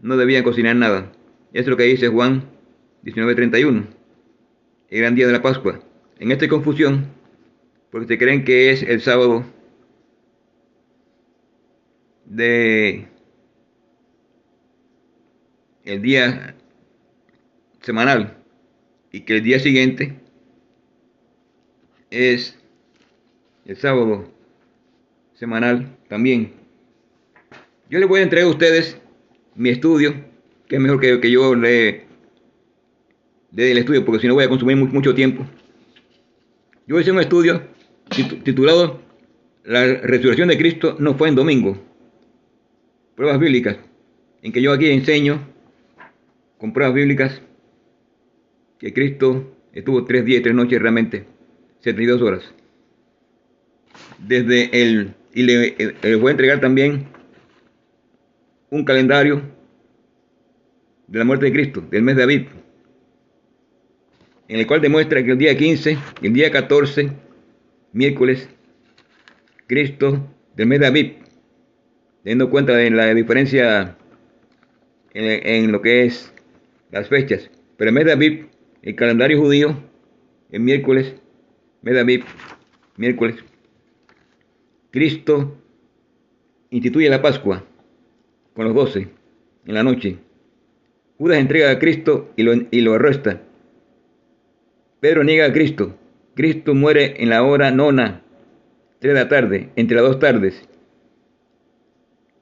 No 0.00 0.16
debían 0.16 0.44
cocinar 0.44 0.76
nada. 0.76 1.12
Eso 1.52 1.62
es 1.62 1.68
lo 1.68 1.76
que 1.76 1.84
dice 1.84 2.08
Juan 2.08 2.44
19:31. 3.02 3.86
El 4.90 4.98
gran 5.00 5.14
día 5.16 5.26
de 5.26 5.32
la 5.32 5.42
Pascua. 5.42 5.80
En 6.18 6.32
esta 6.32 6.48
confusión, 6.48 7.06
porque 7.90 8.08
se 8.08 8.18
creen 8.18 8.44
que 8.44 8.70
es 8.70 8.82
el 8.82 9.00
sábado 9.00 9.44
de 12.24 13.08
el 15.84 16.02
día 16.02 16.54
semanal 17.80 18.36
y 19.12 19.20
que 19.20 19.36
el 19.36 19.42
día 19.42 19.58
siguiente 19.58 20.20
es 22.10 22.58
el 23.64 23.76
sábado 23.76 24.30
semanal 25.34 25.96
también. 26.08 26.52
Yo 27.88 27.98
les 27.98 28.08
voy 28.08 28.20
a 28.20 28.24
entregar 28.24 28.48
a 28.48 28.50
ustedes 28.50 28.98
mi 29.54 29.70
estudio, 29.70 30.14
que 30.66 30.76
es 30.76 30.82
mejor 30.82 31.00
que, 31.00 31.20
que 31.20 31.30
yo 31.30 31.54
le 31.54 32.06
dé 33.50 33.70
el 33.70 33.78
estudio, 33.78 34.04
porque 34.04 34.20
si 34.20 34.26
no 34.28 34.34
voy 34.34 34.44
a 34.44 34.48
consumir 34.48 34.76
mucho 34.76 35.14
tiempo. 35.14 35.46
Yo 36.88 36.98
hice 36.98 37.12
un 37.12 37.20
estudio 37.20 37.60
titulado 38.44 39.02
La 39.62 39.84
resurrección 39.84 40.48
de 40.48 40.56
Cristo 40.56 40.96
no 40.98 41.18
fue 41.18 41.28
en 41.28 41.34
domingo. 41.34 41.76
Pruebas 43.14 43.38
bíblicas, 43.38 43.76
en 44.40 44.52
que 44.52 44.62
yo 44.62 44.72
aquí 44.72 44.88
enseño 44.90 45.38
con 46.56 46.72
pruebas 46.72 46.94
bíblicas 46.94 47.42
que 48.78 48.94
Cristo 48.94 49.54
estuvo 49.74 50.06
tres 50.06 50.24
días 50.24 50.40
y 50.40 50.42
tres 50.44 50.54
noches 50.54 50.80
realmente, 50.80 51.26
72 51.80 52.22
horas. 52.22 52.54
Desde 54.26 54.70
el, 54.72 55.14
y 55.34 55.42
le, 55.42 55.76
le 56.00 56.16
voy 56.16 56.28
a 56.28 56.30
entregar 56.30 56.58
también 56.58 57.06
un 58.70 58.84
calendario 58.86 59.42
de 61.06 61.18
la 61.18 61.26
muerte 61.26 61.44
de 61.46 61.52
Cristo, 61.52 61.82
del 61.90 62.02
mes 62.02 62.16
de 62.16 62.22
David, 62.22 62.46
en 64.48 64.60
el 64.60 64.66
cual 64.66 64.80
demuestra 64.80 65.22
que 65.22 65.30
el 65.30 65.38
día 65.38 65.56
15 65.56 65.98
y 66.22 66.26
el 66.26 66.32
día 66.32 66.50
14, 66.50 67.10
miércoles, 67.92 68.48
Cristo 69.66 70.26
del 70.56 70.66
mes 70.66 70.80
de 70.80 70.86
David, 70.86 71.12
teniendo 72.22 72.50
cuenta 72.50 72.74
de 72.74 72.90
la 72.90 73.14
diferencia 73.14 73.96
en, 75.12 75.70
lo 75.70 75.82
que 75.82 76.04
es 76.04 76.32
las 76.90 77.08
fechas. 77.08 77.50
Pero 77.76 77.90
el 77.90 77.94
mes 77.94 78.06
de 78.06 78.48
el 78.82 78.94
calendario 78.94 79.38
judío, 79.38 79.76
el 80.50 80.60
miércoles, 80.60 81.14
mes 81.82 81.94
de 81.94 82.24
miércoles, 82.96 83.36
Cristo 84.90 85.56
instituye 86.70 87.10
la 87.10 87.20
Pascua 87.20 87.64
con 88.54 88.64
los 88.64 88.74
doce 88.74 89.08
en 89.66 89.74
la 89.74 89.82
noche. 89.82 90.16
Judas 91.18 91.38
entrega 91.38 91.70
a 91.70 91.78
Cristo 91.78 92.32
y 92.36 92.42
lo, 92.44 92.54
y 92.70 92.80
lo 92.80 92.94
arresta. 92.94 93.42
Pedro 95.00 95.24
niega 95.24 95.46
a 95.46 95.52
Cristo. 95.52 95.96
Cristo 96.34 96.74
muere 96.74 97.16
en 97.18 97.30
la 97.30 97.42
hora 97.42 97.70
nona, 97.70 98.22
tres 99.00 99.14
de 99.14 99.20
la 99.20 99.28
tarde, 99.28 99.70
entre 99.76 99.96
las 99.96 100.04
dos 100.04 100.18
tardes, 100.18 100.68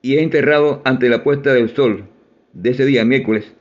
y 0.03 0.16
es 0.16 0.23
enterrado 0.23 0.83
ante 0.85 1.09
la 1.09 1.25
puesta 1.25 1.53
del 1.53 1.75
sol 1.75 2.05
de 2.53 2.71
ese 2.71 2.85
día, 2.85 3.05
miércoles. 3.05 3.55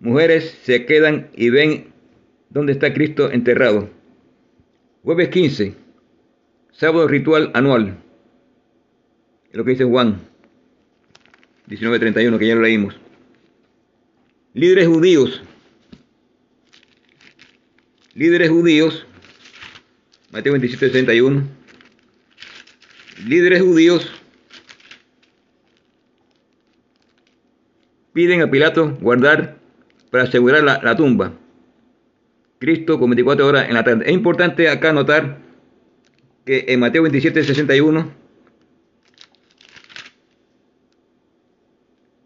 Mujeres 0.00 0.58
se 0.62 0.84
quedan 0.84 1.28
y 1.34 1.50
ven 1.50 1.86
dónde 2.50 2.72
está 2.72 2.92
Cristo 2.92 3.30
enterrado. 3.30 3.88
Jueves 5.02 5.28
15, 5.28 5.74
sábado 6.72 7.08
ritual 7.08 7.50
anual. 7.54 7.96
Es 9.50 9.56
lo 9.56 9.64
que 9.64 9.70
dice 9.70 9.84
Juan 9.84 10.20
19:31, 11.68 12.38
que 12.38 12.46
ya 12.46 12.54
lo 12.54 12.62
leímos. 12.62 12.98
Líderes 14.54 14.88
judíos. 14.88 15.42
Líderes 18.18 18.50
judíos. 18.50 19.06
Mateo 20.32 20.52
27:61. 20.52 21.44
Líderes 23.24 23.62
judíos 23.62 24.10
piden 28.12 28.42
a 28.42 28.50
Pilato 28.50 28.98
guardar 29.00 29.58
para 30.10 30.24
asegurar 30.24 30.64
la, 30.64 30.80
la, 30.82 30.96
tumba. 30.96 31.34
Cristo 32.58 32.98
con 32.98 33.10
24 33.10 33.46
horas 33.46 33.68
en 33.68 33.74
la 33.74 33.84
tarde. 33.84 34.06
Es 34.06 34.12
importante 34.12 34.68
acá 34.68 34.92
notar 34.92 35.38
que 36.44 36.64
en 36.66 36.80
Mateo 36.80 37.02
27, 37.02 37.44
61 37.44 38.10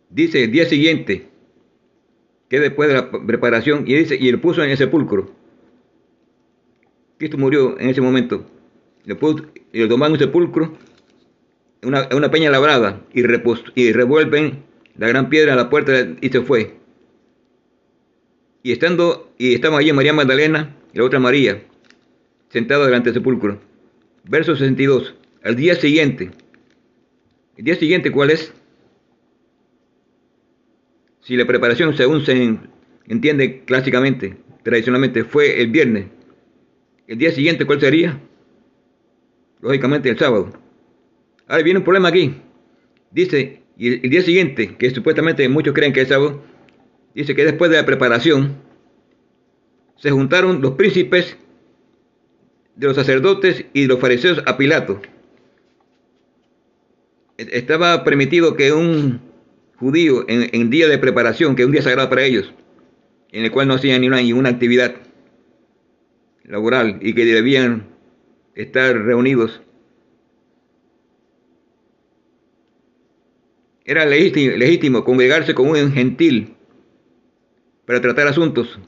dice 0.09 0.45
el 0.45 0.53
día 0.53 0.65
siguiente, 0.65 1.29
que 2.49 2.61
después 2.61 2.89
de 2.89 2.95
la 2.95 3.11
preparación, 3.11 3.85
y 3.87 3.95
dice, 3.95 4.17
y 4.19 4.31
él 4.31 4.41
puso 4.41 4.65
en 4.65 4.71
el 4.71 4.79
sepulcro. 4.79 5.42
Cristo 7.23 7.39
murió 7.39 7.79
en 7.79 7.89
ese 7.89 8.01
momento. 8.01 8.45
Le, 9.05 9.15
puso, 9.15 9.45
lo 9.73 9.95
un 9.95 10.19
sepulcro, 10.19 10.77
una, 11.85 12.09
una 12.13 12.33
peña 12.33 12.51
labrada, 12.51 13.01
y, 13.15 13.21
y 13.21 13.93
revuelven 13.93 14.65
la 14.99 15.07
gran 15.07 15.29
piedra 15.29 15.53
a 15.53 15.57
la 15.57 15.71
puerta 15.71 16.17
y 16.21 16.29
se 16.31 16.41
fue. 16.41 16.79
Y 18.65 18.73
estando, 18.73 19.33
y 19.39 19.55
estaba 19.55 19.79
allí 19.79 19.93
María 19.93 20.13
Magdalena 20.13 20.75
y 20.93 20.99
la 20.99 21.05
otra 21.05 21.21
María, 21.21 21.63
sentada 22.49 22.87
delante 22.87 23.11
del 23.13 23.21
sepulcro. 23.21 23.61
Verso 24.25 24.57
62. 24.57 25.15
Al 25.45 25.55
día 25.55 25.77
siguiente. 25.77 26.33
¿El 27.57 27.65
día 27.65 27.77
siguiente 27.77 28.11
cuál 28.11 28.31
es? 28.31 28.53
Si 31.21 31.37
la 31.37 31.47
preparación, 31.47 31.97
según 31.97 32.27
se 32.27 32.59
entiende 33.07 33.63
clásicamente, 33.65 34.39
tradicionalmente, 34.65 35.23
fue 35.23 35.61
el 35.61 35.69
viernes, 35.69 36.07
¿el 37.13 37.19
día 37.19 37.31
siguiente 37.31 37.67
cuál 37.67 37.79
sería? 37.79 38.19
Lógicamente 39.61 40.09
el 40.09 40.19
sábado. 40.19 40.51
Ahora 41.47 41.63
viene 41.63 41.81
un 41.81 41.85
problema 41.85 42.09
aquí. 42.09 42.37
Dice, 43.11 43.61
y 43.77 43.89
el, 43.89 44.01
día 44.09 44.23
siguiente, 44.23 44.77
que 44.79 44.89
supuestamente 44.89 45.47
muchos 45.51 45.75
creen 45.75 45.93
que 45.93 46.01
es 46.01 46.09
sábado, 46.09 46.43
dice 47.15 47.35
que 47.35 47.45
después 47.45 47.71
de 47.71 47.77
la 47.77 47.85
preparación, 47.85 48.57
se 49.97 50.11
juntaron 50.11 50.63
los 50.63 50.73
príncipes 50.73 51.37
de 52.77 52.87
los 52.87 52.97
sacerdotes 52.97 53.67
y 53.75 53.87
los 53.87 54.01
fariseos 54.01 54.43
a 54.47 54.57
Pilato. 54.57 55.03
Estaba 57.37 58.05
permitido 58.05 58.57
que 58.57 58.73
un 58.73 59.21
judío 59.77 60.25
en, 60.29 60.71
día 60.71 60.89
de 60.89 60.97
preparación, 60.97 61.57
que 61.57 61.63
es 61.63 61.67
un 61.67 61.73
día 61.73 61.83
sagrado 61.83 62.09
para 62.09 62.25
ellos, 62.25 62.55
en 63.33 63.45
el 63.45 63.51
cual 63.51 63.69
no 63.69 63.75
hacían 63.75 64.01
ni 64.01 64.07
una, 64.07 64.17
ninguna 64.17 64.49
actividad 64.49 64.95
laboral 66.45 66.99
y 67.01 67.15
que 67.15 67.25
debían 67.25 67.89
estar 68.55 68.97
reunidos. 68.97 69.63
Era 73.85 74.07
legítimo, 74.07 75.05
congregarse 75.05 75.55
con 75.55 75.69
un 75.69 75.93
gentil 75.93 76.55
para 77.85 78.01
tratar 78.01 78.29
asuntos. 78.29 78.79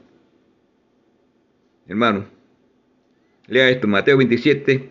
Hermano, 1.87 2.25
lea 3.47 3.69
esto, 3.69 3.87
Mateo 3.87 4.17
27, 4.17 4.89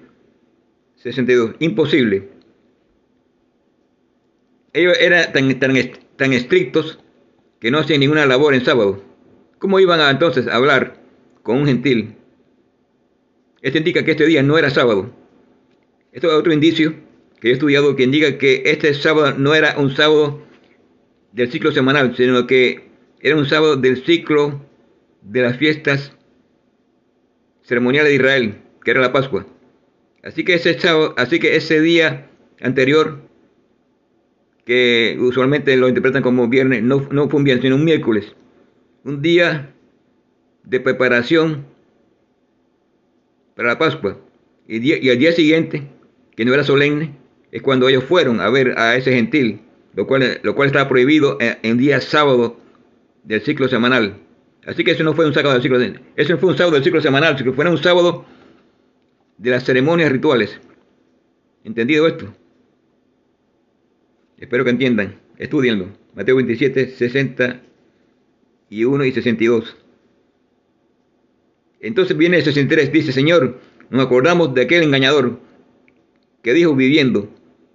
62. 0.97 1.57
Imposible. 1.59 2.29
Ellos 4.73 4.97
eran 5.01 5.33
tan, 5.33 5.59
tan, 5.59 5.73
tan 6.17 6.33
estrictos 6.33 6.99
que 7.61 7.71
no 7.71 7.79
hacían 7.79 8.01
ninguna 8.01 8.27
labor 8.27 8.55
en 8.55 8.65
sábado. 8.65 9.03
¿Cómo 9.59 9.81
iban 9.81 10.01
a, 10.01 10.11
entonces 10.11 10.47
a 10.47 10.57
hablar 10.57 11.01
con 11.43 11.59
un 11.59 11.67
gentil? 11.67 12.17
Esto 13.65 13.79
indica 13.79 14.05
que 14.05 14.11
este 14.11 14.27
día 14.27 14.43
no 14.43 14.59
era 14.59 14.69
sábado. 14.69 15.11
Esto 16.13 16.29
es 16.29 16.35
otro 16.35 16.53
indicio 16.53 16.95
que 17.41 17.49
he 17.49 17.53
estudiado 17.53 17.97
que 17.97 18.03
indica 18.03 18.37
que 18.37 18.63
este 18.67 18.93
sábado 18.93 19.37
no 19.39 19.55
era 19.55 19.79
un 19.79 19.91
sábado 19.97 20.43
del 21.33 21.51
ciclo 21.51 21.73
semanal, 21.73 22.15
sino 22.15 22.47
que 22.47 22.91
era 23.21 23.37
un 23.37 23.47
sábado 23.47 23.77
del 23.77 24.05
ciclo 24.05 24.61
de 25.23 25.41
las 25.41 25.57
fiestas 25.57 26.13
ceremoniales 27.63 28.11
de 28.11 28.17
Israel, 28.17 28.55
que 28.85 28.91
era 28.91 29.01
la 29.01 29.15
Pascua. 29.15 29.47
Así 30.23 30.45
que 30.45 30.55
ese 30.57 30.79
sábado, 30.79 31.15
así 31.17 31.39
que 31.39 31.57
ese 31.57 31.81
día 31.81 32.29
anterior, 32.61 33.23
que 34.67 35.17
usualmente 35.19 35.75
lo 35.79 35.89
interpretan 35.89 36.23
como 36.23 36.49
viernes, 36.49 36.83
no, 36.83 37.09
no 37.11 37.31
fue 37.31 37.39
un 37.39 37.45
viernes, 37.45 37.63
sino 37.63 37.77
un 37.77 37.85
miércoles. 37.87 38.37
Un 39.05 39.23
día 39.23 39.75
de 40.65 40.81
preparación 40.81 41.73
para 43.55 43.69
la 43.69 43.79
Pascua. 43.79 44.19
Y, 44.67 44.95
y 44.95 45.11
al 45.11 45.19
día 45.19 45.33
siguiente, 45.33 45.83
que 46.37 46.45
no 46.45 46.55
era 46.55 46.65
solemne, 46.65 47.15
es 47.53 47.63
cuando 47.63 47.89
ellos 47.89 48.05
fueron 48.05 48.41
a 48.41 48.49
ver 48.51 48.79
a 48.79 48.97
ese 48.97 49.13
gentil, 49.13 49.61
lo 49.95 50.07
cual, 50.07 50.41
lo 50.43 50.55
cual 50.55 50.67
estaba 50.67 50.89
prohibido 50.89 51.39
en, 51.41 51.59
en 51.63 51.79
día 51.79 52.01
sábado 52.01 52.59
del 53.23 53.41
ciclo 53.43 53.69
semanal. 53.69 54.17
Así 54.67 54.83
que 54.83 54.93
eso 54.93 55.05
no 55.05 55.15
fue 55.15 55.27
un 55.27 55.35
sábado 55.35 55.53
del 55.53 55.63
ciclo, 55.63 55.79
eso 56.17 56.39
fue 56.39 56.51
un 56.51 56.57
sábado 56.57 56.75
del 56.75 56.85
ciclo 56.85 57.01
semanal, 57.01 57.37
sino 57.37 57.51
que 57.51 57.57
fue 57.57 57.69
un 57.69 57.83
sábado 57.83 58.25
de 59.39 59.51
las 59.51 59.65
ceremonias 59.65 60.11
rituales. 60.11 60.59
¿Entendido 61.65 62.07
esto? 62.07 62.35
Espero 64.39 64.65
que 64.65 64.71
entiendan. 64.71 65.21
Estudienlo. 65.39 65.89
Mateo 66.15 66.37
27, 66.37 66.91
61 66.91 69.05
y 69.05 69.13
62. 69.13 69.77
Entonces 71.85 72.17
viene 72.17 72.39
el 72.39 72.45
63, 72.45 72.91
dice, 72.91 73.13
Señor, 73.13 73.61
nos 73.91 74.07
acordamos 74.07 74.55
de 74.55 74.63
aquel 74.63 74.85
engañador 74.85 75.39
que 76.43 76.55
dijo 76.55 76.75
viviendo, 76.75 77.29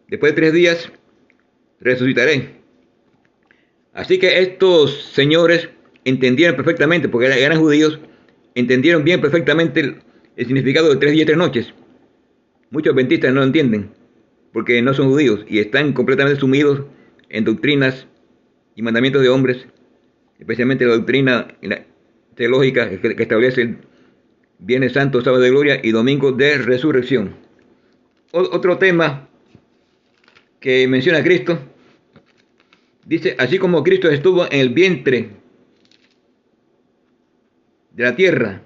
después 0.08 0.32
de 0.32 0.42
tres 0.42 0.54
días 0.54 0.92
resucitaré. 1.80 2.56
Así 3.94 4.18
que 4.18 4.40
estos 4.40 5.12
señores 5.14 5.70
entendieron 6.06 6.56
perfectamente, 6.56 7.08
porque 7.08 7.28
eran 7.28 7.60
judíos, 7.60 8.00
entendieron 8.56 9.04
bien 9.04 9.22
perfectamente 9.22 9.80
el, 9.82 10.02
significado 10.38 10.90
de 10.90 10.96
tres 10.96 11.12
días 11.12 11.24
y 11.24 11.28
tres 11.28 11.38
noches. 11.38 11.74
Muchos 12.72 12.94
adventistas 12.94 13.32
no 13.32 13.42
lo 13.42 13.46
entienden, 13.46 13.92
porque 14.52 14.82
no 14.82 14.96
son 14.96 15.10
judíos 15.10 15.46
y 15.48 15.60
están 15.60 15.94
completamente 15.94 16.40
sumidos 16.40 16.82
en 17.30 17.46
doctrinas 17.46 18.08
y 18.76 18.82
mandamientos 18.82 19.22
de 19.22 19.30
hombres, 19.30 19.68
especialmente 20.40 20.86
la 20.86 20.96
doctrina 20.96 21.48
teológica 22.34 22.90
que, 22.90 23.16
que 23.16 23.24
establece 23.24 23.78
Viernes 24.60 24.92
Santo, 24.92 25.22
Sábado 25.22 25.42
de 25.42 25.50
Gloria 25.50 25.80
y 25.82 25.92
Domingo 25.92 26.34
de 26.34 26.58
Resurrección. 26.58 27.36
Otro 28.32 28.78
tema 28.78 29.30
que 30.60 30.88
menciona 30.88 31.24
Cristo, 31.24 31.58
dice, 33.06 33.36
así 33.40 33.58
como 33.58 33.84
Cristo 33.84 34.10
estuvo 34.10 34.46
en 34.46 34.60
el 34.60 34.70
vientre 34.70 35.30
de 37.92 38.04
la 38.04 38.16
tierra, 38.16 38.62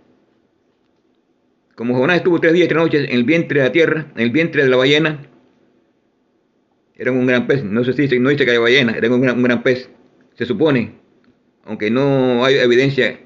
como 1.75 1.95
Jonás 1.95 2.17
estuvo 2.17 2.41
tres 2.41 2.53
días 2.53 2.65
y 2.65 2.69
tres 2.69 2.81
noches 2.81 3.09
en 3.09 3.15
el 3.15 3.23
vientre 3.23 3.59
de 3.59 3.65
la 3.67 3.71
tierra, 3.71 4.11
en 4.15 4.21
el 4.21 4.31
vientre 4.31 4.63
de 4.63 4.69
la 4.69 4.77
ballena, 4.77 5.27
era 6.95 7.11
un 7.11 7.25
gran 7.25 7.45
pez, 7.45 7.63
no 7.63 7.83
sé 7.83 7.93
si 7.93 8.03
dice, 8.03 8.19
no 8.19 8.29
dice 8.29 8.45
que 8.45 8.51
hay 8.51 8.57
ballena, 8.57 8.93
era 8.97 9.09
un 9.09 9.21
gran, 9.21 9.63
pez, 9.63 9.89
se 10.35 10.45
supone, 10.45 10.95
aunque 11.65 11.89
no 11.89 12.43
hay 12.43 12.55
evidencia, 12.55 13.19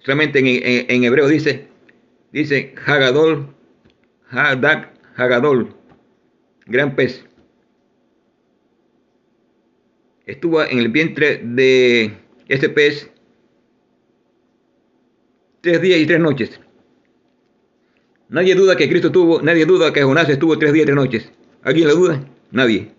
solamente 0.00 0.38
en, 0.38 0.46
en, 0.46 0.86
en 0.88 1.04
hebreo 1.04 1.26
dice, 1.26 1.69
dice 2.32 2.74
Hagadol, 2.86 3.54
Hadak, 4.30 4.92
Hagadol, 5.16 5.74
gran 6.66 6.94
pez. 6.94 7.24
Estuvo 10.26 10.62
en 10.62 10.78
el 10.78 10.88
vientre 10.88 11.40
de 11.42 12.12
ese 12.48 12.68
pez 12.68 13.10
tres 15.60 15.82
días 15.82 15.98
y 15.98 16.06
tres 16.06 16.20
noches. 16.20 16.60
Nadie 18.28 18.54
duda 18.54 18.76
que 18.76 18.88
Cristo 18.88 19.10
tuvo, 19.10 19.42
nadie 19.42 19.66
duda 19.66 19.92
que 19.92 20.02
Jonás 20.02 20.28
estuvo 20.28 20.56
tres 20.56 20.72
días 20.72 20.84
y 20.84 20.86
tres 20.86 20.96
noches. 20.96 21.32
¿Alguien 21.62 21.88
lo 21.88 21.96
duda? 21.96 22.24
Nadie. 22.52 22.92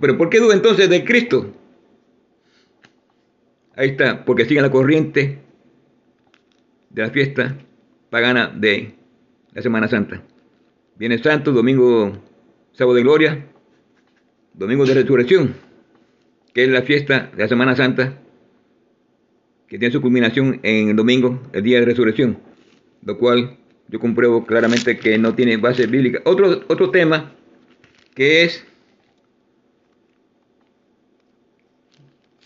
Pero 0.00 0.16
¿por 0.16 0.30
qué 0.30 0.38
duda 0.38 0.54
entonces 0.54 0.88
de 0.88 1.04
Cristo? 1.04 1.52
Ahí 3.74 3.90
está, 3.90 4.24
porque 4.24 4.44
siguen 4.46 4.62
la 4.62 4.70
corriente 4.70 5.38
de 6.88 7.02
la 7.02 7.10
fiesta 7.10 7.58
pagana 8.10 8.52
de 8.54 8.94
la 9.52 9.62
Semana 9.62 9.88
Santa. 9.88 10.22
Viene 10.96 11.18
Santo, 11.22 11.52
domingo, 11.52 12.12
sábado 12.72 12.94
de 12.94 13.02
gloria, 13.02 13.46
domingo 14.54 14.86
de 14.86 14.94
resurrección, 14.94 15.54
que 16.54 16.64
es 16.64 16.70
la 16.70 16.82
fiesta 16.82 17.30
de 17.34 17.42
la 17.42 17.48
Semana 17.48 17.76
Santa, 17.76 18.18
que 19.68 19.78
tiene 19.78 19.92
su 19.92 20.00
culminación 20.00 20.60
en 20.62 20.90
el 20.90 20.96
domingo, 20.96 21.42
el 21.52 21.62
día 21.62 21.80
de 21.80 21.86
resurrección, 21.86 22.38
lo 23.02 23.18
cual 23.18 23.58
yo 23.88 24.00
compruebo 24.00 24.46
claramente 24.46 24.98
que 24.98 25.18
no 25.18 25.34
tiene 25.34 25.56
base 25.56 25.86
bíblica. 25.86 26.20
Otro, 26.24 26.64
otro 26.68 26.90
tema 26.90 27.32
que 28.14 28.44
es 28.44 28.64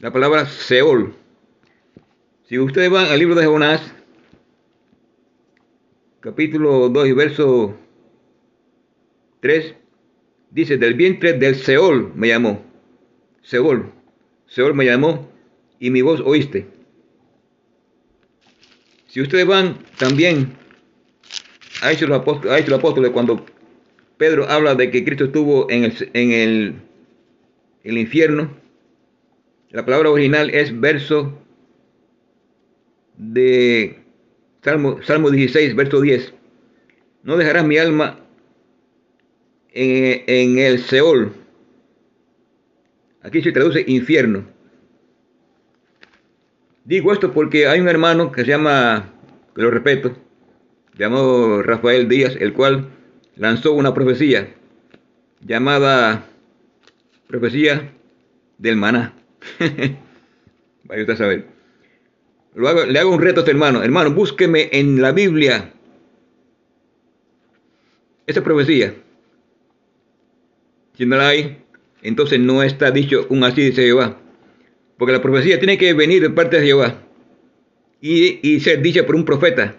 la 0.00 0.12
palabra 0.12 0.46
Seol. 0.46 1.14
Si 2.48 2.58
ustedes 2.58 2.90
van 2.90 3.06
al 3.06 3.18
libro 3.18 3.36
de 3.36 3.46
Jonás, 3.46 3.94
capítulo 6.20 6.90
2 6.90 7.09
y 7.09 7.12
verso 7.12 7.76
3, 9.40 9.74
dice, 10.50 10.76
del 10.76 10.94
vientre 10.94 11.33
del 11.33 11.56
Seol 11.56 12.12
me 12.14 12.28
llamó. 12.28 12.62
Seol. 13.42 13.90
Seol 14.46 14.74
me 14.74 14.85
llamó 14.85 15.30
y 15.78 15.90
mi 15.90 16.02
voz 16.02 16.20
oíste. 16.20 16.66
Si 19.06 19.20
ustedes 19.20 19.46
van 19.46 19.78
también 19.98 20.52
a 21.83 21.90
Hechos 21.90 22.09
los 22.09 22.20
Apóstoles 22.20 23.11
cuando 23.11 23.44
Pedro 24.18 24.46
habla 24.48 24.74
de 24.74 24.90
que 24.90 25.04
Cristo 25.04 25.24
estuvo 25.24 25.70
en 25.70 25.85
el, 25.85 26.11
en 26.12 26.33
el, 26.33 26.74
el 27.83 27.98
infierno, 27.98 28.54
la 29.70 29.85
palabra 29.87 30.11
original 30.11 30.50
es 30.50 30.78
verso 30.78 31.38
de 33.16 33.99
Salmo, 34.62 35.02
Salmo 35.02 35.30
16, 35.30 35.74
verso 35.74 36.00
10. 36.00 36.34
No 37.22 37.36
dejarás 37.36 37.64
mi 37.64 37.78
alma 37.78 38.20
en, 39.72 40.22
en, 40.26 40.58
el 40.58 40.80
Seol. 40.80 41.32
Aquí 43.22 43.42
se 43.42 43.52
traduce 43.52 43.84
infierno. 43.86 44.44
Digo 46.84 47.12
esto 47.12 47.32
porque 47.32 47.66
hay 47.66 47.80
un 47.80 47.88
hermano 47.88 48.32
que 48.32 48.42
se 48.42 48.48
llama, 48.48 49.12
que 49.54 49.62
lo 49.62 49.70
respeto, 49.70 50.16
llamado 50.96 51.62
Rafael 51.62 52.08
Díaz, 52.08 52.36
el 52.40 52.52
cual 52.52 52.88
lanzó 53.36 53.72
una 53.72 53.94
profecía 53.94 54.48
llamada 55.40 56.26
profecía 57.26 57.92
del 58.58 58.76
maná. 58.76 59.14
Vaya 60.84 61.02
usted 61.02 61.14
a 61.14 61.16
saber 61.16 61.59
le 62.54 62.98
hago 62.98 63.14
un 63.14 63.20
reto 63.20 63.40
a 63.40 63.42
este 63.42 63.52
hermano. 63.52 63.82
Hermano, 63.82 64.12
búsqueme 64.12 64.68
en 64.72 65.00
la 65.00 65.12
Biblia 65.12 65.72
esa 68.26 68.42
profecía. 68.42 68.94
Si 70.96 71.06
no 71.06 71.16
la 71.16 71.28
hay, 71.28 71.62
entonces 72.02 72.40
no 72.40 72.62
está 72.62 72.90
dicho 72.90 73.26
un 73.28 73.44
así 73.44 73.62
dice 73.62 73.82
Jehová. 73.82 74.18
Porque 74.98 75.12
la 75.12 75.22
profecía 75.22 75.58
tiene 75.58 75.78
que 75.78 75.94
venir 75.94 76.22
de 76.22 76.30
parte 76.30 76.60
de 76.60 76.66
Jehová. 76.66 77.02
Y, 78.02 78.60
ser 78.60 78.80
dicha 78.80 79.04
por 79.04 79.14
un 79.14 79.24
profeta 79.24 79.76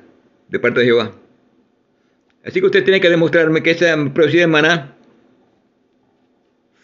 de 0.47 0.59
parte 0.59 0.81
de 0.81 0.87
Jehová. 0.87 1.15
Así 2.43 2.59
que 2.59 2.67
usted 2.67 2.83
tiene 2.83 3.01
que 3.01 3.09
demostrarme 3.09 3.63
que 3.63 3.71
esa 3.71 3.95
profecía 4.13 4.41
de 4.41 4.47
Maná 4.47 4.97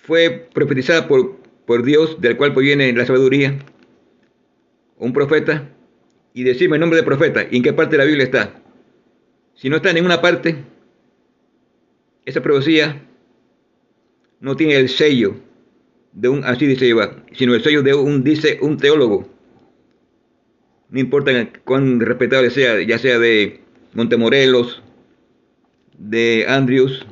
fue 0.03 0.47
profetizada 0.53 1.07
por, 1.07 1.37
por 1.65 1.83
Dios, 1.83 2.21
del 2.21 2.37
cual 2.37 2.53
proviene 2.53 2.91
la 2.93 3.05
sabiduría. 3.05 3.57
Un 4.97 5.13
profeta 5.13 5.69
y 6.37 6.43
decirme 6.43 6.75
el 6.75 6.81
nombre 6.81 6.99
de 6.99 7.03
profeta 7.03 7.47
y 7.49 7.57
en 7.57 7.63
qué 7.63 7.73
parte 7.73 7.93
de 7.93 7.97
la 7.97 8.03
Biblia 8.03 8.23
está. 8.23 8.61
Si 9.55 9.69
no 9.69 9.77
está 9.77 9.89
en 9.89 9.95
ninguna 9.95 10.21
parte, 10.21 10.55
esa 12.25 12.43
profecía 12.43 13.01
no 14.39 14.55
tiene 14.55 14.75
el 14.75 14.87
sello 14.87 15.37
de 16.11 16.29
un 16.29 16.43
así 16.43 16.67
dice 16.67 16.85
Jehová, 16.85 17.25
sino 17.31 17.55
el 17.55 17.63
sello 17.63 17.81
de 17.81 17.95
un 17.95 18.23
dice 18.23 18.59
un 18.61 18.77
teólogo. 18.77 19.27
No 20.89 20.99
importa 20.99 21.31
cuán 21.65 21.99
respetable 22.01 22.51
sea, 22.51 22.83
ya 22.83 22.99
sea 22.99 23.17
de 23.17 23.61
Montemorelos, 23.93 24.83
de 25.97 26.45
Andrews, 26.47 27.03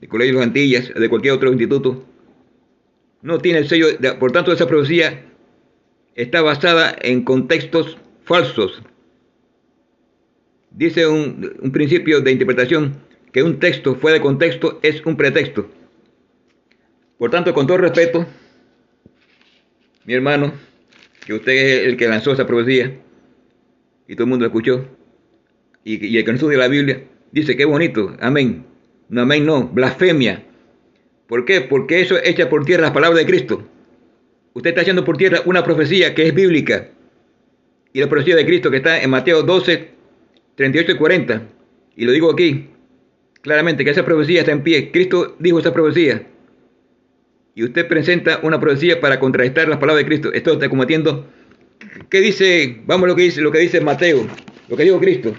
de 0.00 0.06
Colegio 0.06 0.38
de 0.38 0.44
Antillas, 0.44 0.94
de 0.94 1.08
cualquier 1.08 1.34
otro 1.34 1.50
instituto. 1.50 2.04
No 3.22 3.38
tiene 3.38 3.58
el 3.58 3.68
sello, 3.68 3.88
de, 3.98 4.12
por 4.12 4.30
tanto 4.30 4.52
esa 4.52 4.68
profecía 4.68 5.24
está 6.14 6.42
basada 6.42 6.94
en 7.00 7.24
contextos 7.24 7.98
falsos. 8.28 8.80
Dice 10.70 11.08
un, 11.08 11.72
principio 11.72 12.20
de 12.20 12.30
interpretación 12.30 13.00
que 13.32 13.42
un 13.42 13.58
texto 13.58 13.96
fuera 13.96 14.18
de 14.18 14.22
contexto 14.22 14.78
es 14.82 15.04
un 15.04 15.16
pretexto. 15.16 15.68
Por 17.18 17.30
tanto, 17.30 17.52
con 17.52 17.66
todo 17.66 17.78
respeto, 17.78 18.26
mi 20.04 20.14
hermano, 20.14 20.52
que 21.26 21.34
usted 21.34 21.52
es 21.52 21.86
el 21.86 21.96
que 21.96 22.06
lanzó 22.06 22.32
esa 22.32 22.46
profecía 22.46 23.00
y 24.06 24.14
todo 24.14 24.24
el 24.24 24.30
mundo 24.30 24.44
la 24.44 24.48
escuchó, 24.48 24.86
y, 25.84 26.16
el 26.16 26.24
que 26.24 26.30
no 26.30 26.36
estudia 26.36 26.58
la 26.58 26.68
Biblia, 26.68 27.04
dice 27.32 27.56
que 27.56 27.64
bonito, 27.64 28.14
amén. 28.20 28.66
No 29.08 29.22
amén, 29.22 29.46
no. 29.46 29.68
Blasfemia. 29.68 30.44
¿Por 31.26 31.46
qué? 31.46 31.62
Porque 31.62 32.00
eso 32.02 32.16
echa 32.22 32.48
por 32.50 32.64
tierra 32.64 32.82
las 32.82 32.92
palabras 32.92 33.20
de 33.20 33.26
Cristo. 33.26 33.66
Usted 34.52 34.70
está 34.70 34.82
echando 34.82 35.04
por 35.04 35.16
tierra 35.16 35.40
una 35.46 35.64
profecía 35.64 36.14
que 36.14 36.26
es 36.26 36.34
bíblica. 36.34 36.90
Y 37.98 38.00
la 38.00 38.08
profecía 38.08 38.36
de 38.36 38.46
Cristo 38.46 38.70
que 38.70 38.76
está 38.76 39.02
en 39.02 39.10
Mateo 39.10 39.42
12, 39.42 39.88
38 40.54 40.92
y 40.92 40.96
40. 40.96 41.48
Y 41.96 42.04
lo 42.04 42.12
digo 42.12 42.30
aquí 42.30 42.68
claramente 43.42 43.84
que 43.84 43.90
esa 43.90 44.04
profecía 44.04 44.38
está 44.38 44.52
en 44.52 44.62
pie. 44.62 44.92
Cristo 44.92 45.34
dijo 45.40 45.58
esa 45.58 45.72
profecía. 45.72 46.24
Y 47.56 47.64
usted 47.64 47.88
presenta 47.88 48.38
una 48.44 48.60
profecía 48.60 49.00
para 49.00 49.18
contrarrestar 49.18 49.66
las 49.66 49.80
palabras 49.80 50.04
de 50.04 50.06
Cristo. 50.06 50.32
Esto 50.32 50.52
está 50.52 50.68
cometiendo. 50.68 51.26
¿Qué 52.08 52.20
dice? 52.20 52.80
Vamos 52.86 53.08
lo 53.08 53.16
que 53.16 53.22
dice, 53.22 53.40
lo 53.40 53.50
que 53.50 53.58
dice 53.58 53.80
Mateo, 53.80 54.28
lo 54.68 54.76
que 54.76 54.84
dijo 54.84 55.00
Cristo. 55.00 55.34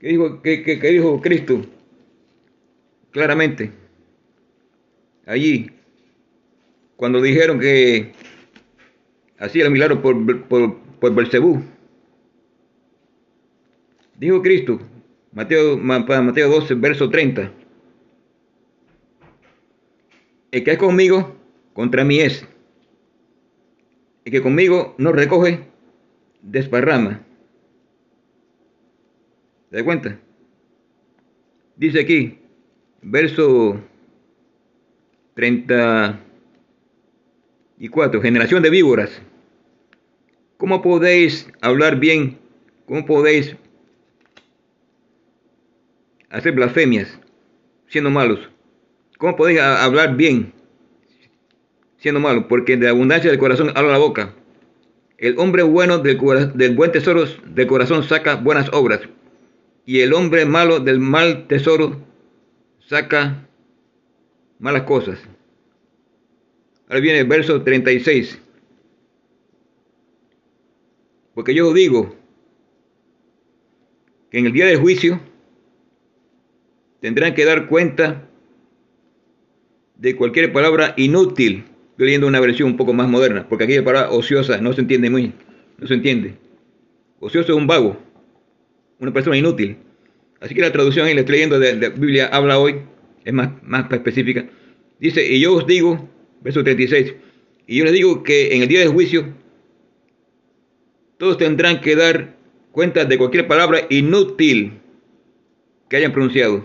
¿Qué 0.00 0.08
dijo, 0.08 0.42
qué 0.42 0.78
dijo 0.82 1.18
Cristo? 1.22 1.62
Claramente. 3.10 3.72
Allí, 5.24 5.70
cuando 6.96 7.22
dijeron 7.22 7.58
que 7.58 8.12
hacía 9.38 9.64
el 9.64 9.70
milagro 9.70 10.02
por, 10.02 10.48
por, 10.48 10.76
por 10.76 11.14
Belcebú. 11.14 11.62
Dijo 14.18 14.42
Cristo, 14.42 14.80
Mateo, 15.32 15.76
Mateo 15.76 16.48
12, 16.48 16.74
verso 16.74 17.08
30. 17.08 17.52
El 20.50 20.64
que 20.64 20.72
es 20.72 20.78
conmigo, 20.78 21.36
contra 21.72 22.04
mí 22.04 22.18
es. 22.18 22.46
El 24.24 24.32
que 24.32 24.42
conmigo 24.42 24.94
no 24.98 25.12
recoge, 25.12 25.68
desparrama. 26.42 27.24
¿Se 29.70 29.76
da 29.76 29.84
cuenta? 29.84 30.18
Dice 31.76 32.00
aquí, 32.00 32.38
verso 33.02 33.80
34, 37.78 38.20
generación 38.20 38.62
de 38.62 38.70
víboras. 38.70 39.22
¿Cómo 40.56 40.82
podéis 40.82 41.48
hablar 41.60 42.00
bien? 42.00 42.38
¿Cómo 42.86 43.06
podéis 43.06 43.54
hacer 46.28 46.54
blasfemias 46.54 47.20
siendo 47.86 48.10
malos? 48.10 48.40
¿Cómo 49.18 49.36
podéis 49.36 49.60
hablar 49.60 50.16
bien 50.16 50.52
siendo 51.98 52.18
malos? 52.18 52.46
Porque 52.48 52.76
de 52.76 52.88
abundancia 52.88 53.30
del 53.30 53.38
corazón 53.38 53.70
habla 53.76 53.92
la 53.92 53.98
boca. 53.98 54.34
El 55.16 55.38
hombre 55.38 55.62
bueno 55.62 55.98
del, 55.98 56.18
del 56.54 56.74
buen 56.74 56.90
tesoro 56.90 57.26
del 57.46 57.66
corazón 57.68 58.02
saca 58.02 58.34
buenas 58.34 58.68
obras. 58.72 59.02
Y 59.86 60.00
el 60.00 60.14
hombre 60.14 60.44
malo 60.46 60.80
del 60.80 60.98
mal 60.98 61.46
tesoro 61.46 61.96
saca 62.80 63.46
malas 64.58 64.82
cosas. 64.82 65.20
Ahora 66.88 67.00
viene 67.00 67.20
el 67.20 67.26
verso 67.26 67.62
36. 67.62 68.38
Porque 71.34 71.54
yo 71.54 71.72
digo 71.72 72.16
que 74.30 74.38
en 74.38 74.46
el 74.46 74.52
día 74.52 74.66
del 74.66 74.78
juicio 74.78 75.20
tendrán 77.00 77.34
que 77.34 77.44
dar 77.44 77.68
cuenta 77.68 78.28
de 79.96 80.16
cualquier 80.16 80.52
palabra 80.52 80.94
inútil. 80.96 81.64
Estoy 81.90 82.06
leyendo 82.06 82.26
una 82.26 82.40
versión 82.40 82.70
un 82.70 82.76
poco 82.76 82.92
más 82.92 83.08
moderna, 83.08 83.48
porque 83.48 83.64
aquí 83.64 83.76
la 83.76 83.84
palabra 83.84 84.10
ociosa 84.10 84.58
no 84.60 84.72
se 84.72 84.80
entiende 84.80 85.10
muy, 85.10 85.34
no 85.78 85.86
se 85.86 85.94
entiende. 85.94 86.36
Ocioso 87.20 87.52
es 87.52 87.58
un 87.58 87.66
vago, 87.66 87.98
una 88.98 89.12
persona 89.12 89.36
inútil. 89.36 89.76
Así 90.40 90.54
que 90.54 90.60
la 90.60 90.72
traducción 90.72 91.06
ahí, 91.06 91.14
la 91.14 91.20
estoy 91.20 91.34
leyendo 91.34 91.58
de, 91.58 91.76
la 91.76 91.88
Biblia, 91.88 92.28
habla 92.28 92.58
hoy, 92.58 92.76
es 93.24 93.32
más, 93.32 93.50
más 93.62 93.90
específica. 93.92 94.46
Dice, 95.00 95.26
y 95.26 95.40
yo 95.40 95.54
os 95.54 95.66
digo, 95.66 96.08
verso 96.40 96.62
36, 96.62 97.14
y 97.66 97.78
yo 97.78 97.84
les 97.84 97.92
digo 97.92 98.22
que 98.22 98.54
en 98.54 98.62
el 98.62 98.68
día 98.68 98.80
del 98.80 98.88
juicio 98.88 99.34
todos 101.18 101.36
tendrán 101.36 101.80
que 101.80 101.96
dar 101.96 102.36
cuenta 102.72 103.04
de 103.04 103.18
cualquier 103.18 103.46
palabra 103.46 103.86
inútil 103.90 104.80
que 105.88 105.96
hayan 105.96 106.12
pronunciado. 106.12 106.64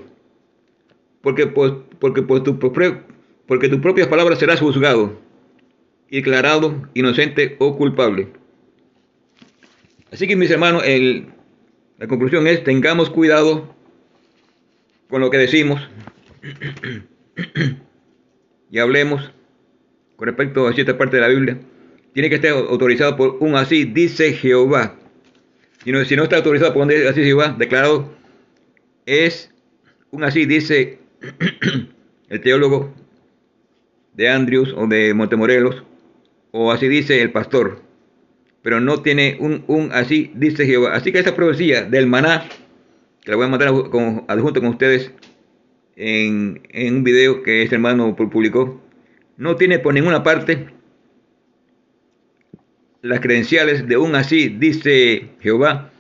Porque, 1.22 1.48
pues, 1.48 1.74
porque, 2.00 2.22
por 2.22 2.44
tu, 2.44 2.60
porque 2.60 3.70
tus 3.70 3.80
propias 3.80 4.08
palabras 4.08 4.40
serás 4.40 4.60
juzgado 4.60 5.18
y 6.10 6.18
declarado 6.18 6.88
inocente 6.94 7.56
o 7.60 7.78
culpable. 7.78 8.28
Así 10.12 10.28
que 10.28 10.36
mis 10.36 10.52
hermanos, 10.52 10.84
el, 10.86 11.28
la 11.98 12.08
conclusión 12.08 12.46
es, 12.46 12.64
tengamos 12.64 13.10
cuidado 13.10 13.74
con 15.10 15.22
lo 15.22 15.32
que 15.32 15.38
decimos 15.38 15.82
y 18.70 18.80
hablemos 18.80 19.32
con 20.24 20.28
respecto 20.28 20.66
a 20.66 20.74
cierta 20.74 20.98
parte 20.98 21.18
de 21.18 21.22
la 21.22 21.28
Biblia 21.28 21.58
tiene 22.14 22.30
que 22.30 22.36
estar 22.36 22.52
autorizado 22.52 23.18
por 23.18 23.36
un 23.42 23.56
así 23.56 23.84
dice 23.84 24.32
Jehová. 24.32 24.96
Si 25.84 25.92
no, 25.92 26.06
si 26.06 26.16
no 26.16 26.24
está 26.24 26.38
autorizado 26.38 26.74
por 26.74 26.84
un 26.84 26.92
así 26.92 27.22
Jehová, 27.26 27.54
declarado, 27.60 28.10
es 29.06 29.52
un 30.12 30.24
así 30.24 30.46
dice 30.46 31.00
el 32.30 32.40
teólogo 32.40 32.94
de 34.14 34.30
Andrews 34.30 34.74
o 34.78 34.88
de 34.88 35.14
Montemorelos, 35.14 35.84
o 36.52 36.72
así 36.72 36.88
dice 36.88 37.22
el 37.22 37.34
pastor, 37.34 37.82
pero 38.62 38.80
no 38.80 39.02
tiene 39.02 39.36
un, 39.42 39.66
un 39.68 39.92
así 39.92 40.32
dice 40.36 40.66
Jehová. 40.66 40.94
Así 40.94 41.12
que 41.12 41.20
esa 41.20 41.36
profecía 41.36 41.84
del 41.84 42.08
maná, 42.08 42.48
que 43.26 43.32
la 43.32 43.36
voy 43.36 43.48
a 43.48 43.50
mandar 43.50 43.68
adjunto 43.68 44.62
con 44.62 44.70
ustedes 44.70 45.12
en, 45.98 46.62
en 46.70 46.96
un 46.96 47.04
video 47.04 47.44
que 47.44 47.64
este 47.64 47.76
hermano 47.76 48.16
publicó, 48.16 48.83
no 49.38 49.56
tiene 49.56 49.80
por 49.80 49.94
ninguna 49.94 50.24
parte 50.24 50.68
las 53.04 53.20
credenciales 53.20 53.88
de 53.88 53.98
un 53.98 54.16
así, 54.16 54.48
dice 54.48 55.30
Jehová, 55.42 55.92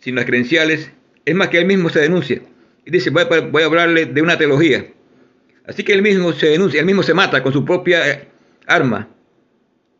sin 0.00 0.14
las 0.14 0.26
credenciales, 0.26 0.92
es 1.24 1.34
más 1.34 1.48
que 1.48 1.58
él 1.58 1.66
mismo 1.66 1.88
se 1.88 2.00
denuncia. 2.00 2.42
Y 2.84 2.90
dice, 2.90 3.10
voy 3.10 3.62
a, 3.62 3.64
hablarle 3.64 4.06
de 4.06 4.20
una 4.20 4.36
teología. 4.36 4.86
Así 5.66 5.82
que 5.82 5.94
él 5.94 6.02
mismo 6.02 6.32
se 6.32 6.48
denuncia, 6.48 6.80
él 6.80 6.86
mismo 6.86 7.02
se 7.02 7.14
mata 7.14 7.42
con 7.42 7.52
su 7.52 7.64
propia 7.64 8.10
eh, 8.10 8.28
arma. 8.66 9.08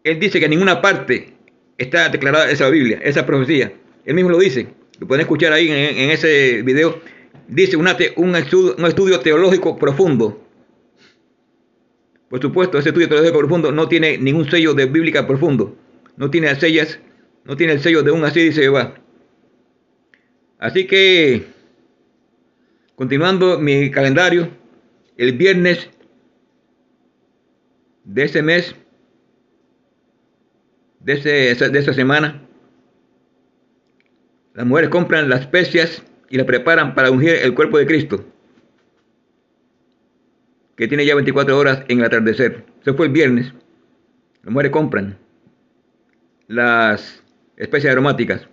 Él 0.05 0.19
dice 0.19 0.39
que 0.39 0.45
en 0.45 0.51
ninguna 0.51 0.83
parte 0.83 1.33
está 1.79 2.09
declarada 2.11 2.51
esa 2.51 2.69
Biblia, 2.69 3.01
esa 3.03 3.25
profecía. 3.25 3.73
Él 4.05 4.15
mismo 4.15 4.31
lo 4.31 4.39
dice. 4.39 4.67
Lo 4.99 5.07
pueden 5.07 5.23
escuchar 5.23 5.55
ahí 5.55 5.71
en, 5.71 6.11
ese 6.11 6.63
video. 6.63 7.01
Dice 7.49 7.77
un, 7.77 7.89
un 8.17 8.37
estudio 8.37 9.21
teológico 9.21 9.79
profundo 9.79 10.41
por 12.33 12.41
supuesto, 12.41 12.78
ese 12.78 12.89
estudio 12.89 13.11
teológico 13.11 13.41
profundo 13.41 13.72
no 13.72 13.89
tiene 13.89 14.16
ningún 14.16 14.49
sello 14.49 14.72
de 14.72 14.87
bíblica 14.87 15.26
profundo. 15.26 15.76
No 16.16 16.30
tiene 16.30 16.55
sellas, 16.59 16.99
no 17.45 17.59
tiene 17.59 17.74
el 17.74 17.80
sello 17.80 18.03
de 18.03 18.11
un 18.11 18.24
así 18.24 18.41
dice 18.41 18.62
Jehová. 18.62 18.95
Así 20.59 20.87
que, 20.87 21.45
continuando 22.95 23.59
mi 23.59 23.91
calendario, 23.91 24.49
el 25.18 25.37
viernes 25.37 25.91
de 28.05 28.24
ese 28.24 28.41
mes, 28.41 28.76
de, 31.01 31.12
ese, 31.12 31.68
de 31.68 31.78
esa 31.78 31.93
semana, 31.93 32.49
las 34.55 34.64
mujeres 34.64 34.89
compran 34.89 35.28
las 35.28 35.43
especias 35.43 36.03
y 36.30 36.39
las 36.39 36.47
preparan 36.47 36.95
para 36.95 37.11
ungir 37.11 37.35
el 37.35 37.53
cuerpo 37.55 37.76
de 37.76 37.85
Cristo 37.85 38.32
que 40.77 40.89
tiene 40.89 41.07
ya 41.07 41.14
24 41.14 41.57
horas 41.59 41.85
en 41.89 41.99
el 41.99 42.05
atardecer. 42.05 42.64
Eso 42.81 42.95
fue 42.95 43.07
el 43.07 43.12
viernes. 43.12 43.53
Las 44.43 44.53
mujeres 44.53 44.73
compran 44.73 45.18
las 46.49 47.23
especies 47.57 47.93
aromáticas. 47.93 48.47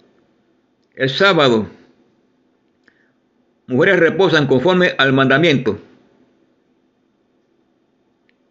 El 0.96 1.10
sábado, 1.10 1.68
mujeres 3.68 4.00
reposan 4.00 4.48
conforme 4.48 4.94
al 4.98 5.14
mandamiento. 5.14 5.80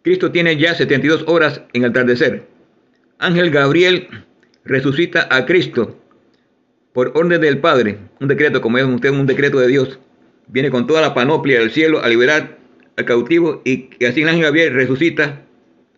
Cristo 0.03 0.31
tiene 0.31 0.57
ya 0.57 0.75
72 0.75 1.25
horas 1.27 1.61
en 1.73 1.83
el 1.83 1.89
atardecer. 1.89 2.47
Ángel 3.17 3.51
Gabriel 3.51 4.07
resucita 4.63 5.27
a 5.29 5.45
Cristo 5.45 5.99
por 6.93 7.11
orden 7.15 7.41
del 7.41 7.59
Padre. 7.59 7.97
Un 8.19 8.27
decreto, 8.27 8.61
como 8.61 8.77
es 8.77 8.85
usted, 8.85 9.09
un 9.09 9.25
decreto 9.25 9.59
de 9.59 9.67
Dios. 9.67 9.99
Viene 10.47 10.69
con 10.69 10.87
toda 10.87 11.01
la 11.01 11.13
panoplia 11.13 11.59
del 11.59 11.71
cielo 11.71 12.03
a 12.03 12.07
liberar 12.07 12.58
cautivo 13.05 13.61
y, 13.65 13.89
así 14.05 14.21
el 14.21 14.29
ángel 14.29 14.43
Gabriel 14.43 14.73
resucita 14.73 15.41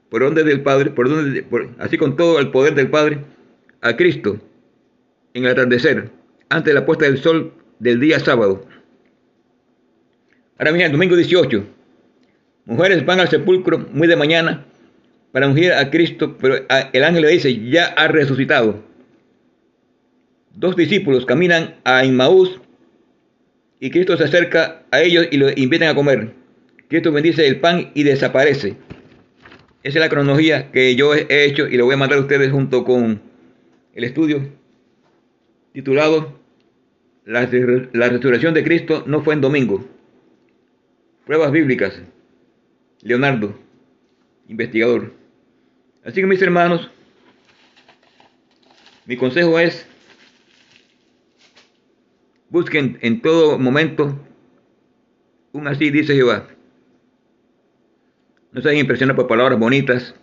por 0.10 0.22
donde 0.22 0.44
del 0.44 0.62
Padre, 0.62 0.92
por 0.92 1.10
donde, 1.10 1.46
así 1.80 1.98
con 1.98 2.18
todo 2.18 2.40
el 2.40 2.52
poder 2.52 2.76
del 2.76 2.90
Padre, 2.90 3.20
a 3.82 3.96
Cristo 3.96 4.40
en 5.34 5.46
el 5.46 5.52
atardecer, 5.52 6.10
antes 6.50 6.74
de 6.74 6.80
la 6.80 6.86
puesta 6.86 7.06
del 7.06 7.18
sol 7.18 7.54
del 7.80 8.00
día 8.00 8.20
sábado. 8.20 8.66
Ahora 10.58 10.86
el 10.86 10.92
domingo 10.92 11.16
18, 11.16 11.66
mujeres 12.66 13.06
van 13.06 13.20
al 13.20 13.30
sepulcro 13.30 13.88
muy 13.92 14.08
de 14.08 14.16
mañana 14.16 14.66
para 15.32 15.48
ungir 15.48 15.72
a 15.74 15.90
Cristo, 15.90 16.38
pero 16.40 16.56
el 16.94 17.04
ángel 17.04 17.22
le 17.24 17.30
dice, 17.30 17.70
ya 17.70 17.86
ha 17.86 18.08
resucitado. 18.08 18.84
Dos 20.54 20.76
discípulos 20.76 21.26
caminan 21.26 21.76
a 21.84 22.04
Inmaús 22.04 22.60
y 23.80 23.90
Cristo 23.90 24.18
se 24.18 24.26
acerca 24.26 24.84
a 24.92 25.02
ellos 25.02 25.28
y 25.32 25.38
los 25.38 25.58
invitan 25.58 25.90
a 25.90 25.96
comer. 25.96 26.41
Cristo 26.92 27.14
bendice 27.14 27.48
el 27.48 27.62
pan 27.62 27.92
y 27.94 28.04
desaparece. 28.04 28.76
Esa 29.82 29.98
es 29.98 30.02
la 30.02 30.10
cronología 30.10 30.74
que 30.74 30.94
yo 30.98 31.16
he 31.16 31.46
hecho 31.46 31.66
y 31.66 31.78
lo 31.78 31.86
voy 31.86 31.94
a 31.94 31.98
mandar 31.98 32.18
a 32.18 32.22
ustedes 32.22 32.52
junto 32.52 32.84
con 32.84 33.22
el 33.94 34.04
estudio 34.04 34.50
titulado 35.72 36.38
La, 37.24 37.46
resurrección 37.46 38.54
de 38.54 38.66
Cristo 38.66 39.06
no 39.08 39.24
fue 39.24 39.36
en 39.36 39.40
domingo. 39.40 39.88
Pruebas 41.26 41.54
bíblicas. 41.54 41.98
Leonardo, 43.04 43.58
investigador. 44.50 45.14
Así 46.04 46.20
que 46.20 46.28
mis 46.28 46.42
hermanos, 46.42 46.92
mi 49.06 49.16
consejo 49.16 49.58
es, 49.60 49.88
busquen 52.50 52.98
en 53.00 53.22
todo 53.22 53.58
momento 53.58 54.20
un 55.54 55.70
así 55.70 55.90
dice 55.90 56.16
Jehová. 56.16 56.50
No 58.52 58.62
se 58.62 58.68
dejen 58.68 58.82
impresionar 58.82 59.16
por 59.16 59.28
palabras 59.28 59.58
bonitas 59.58 60.16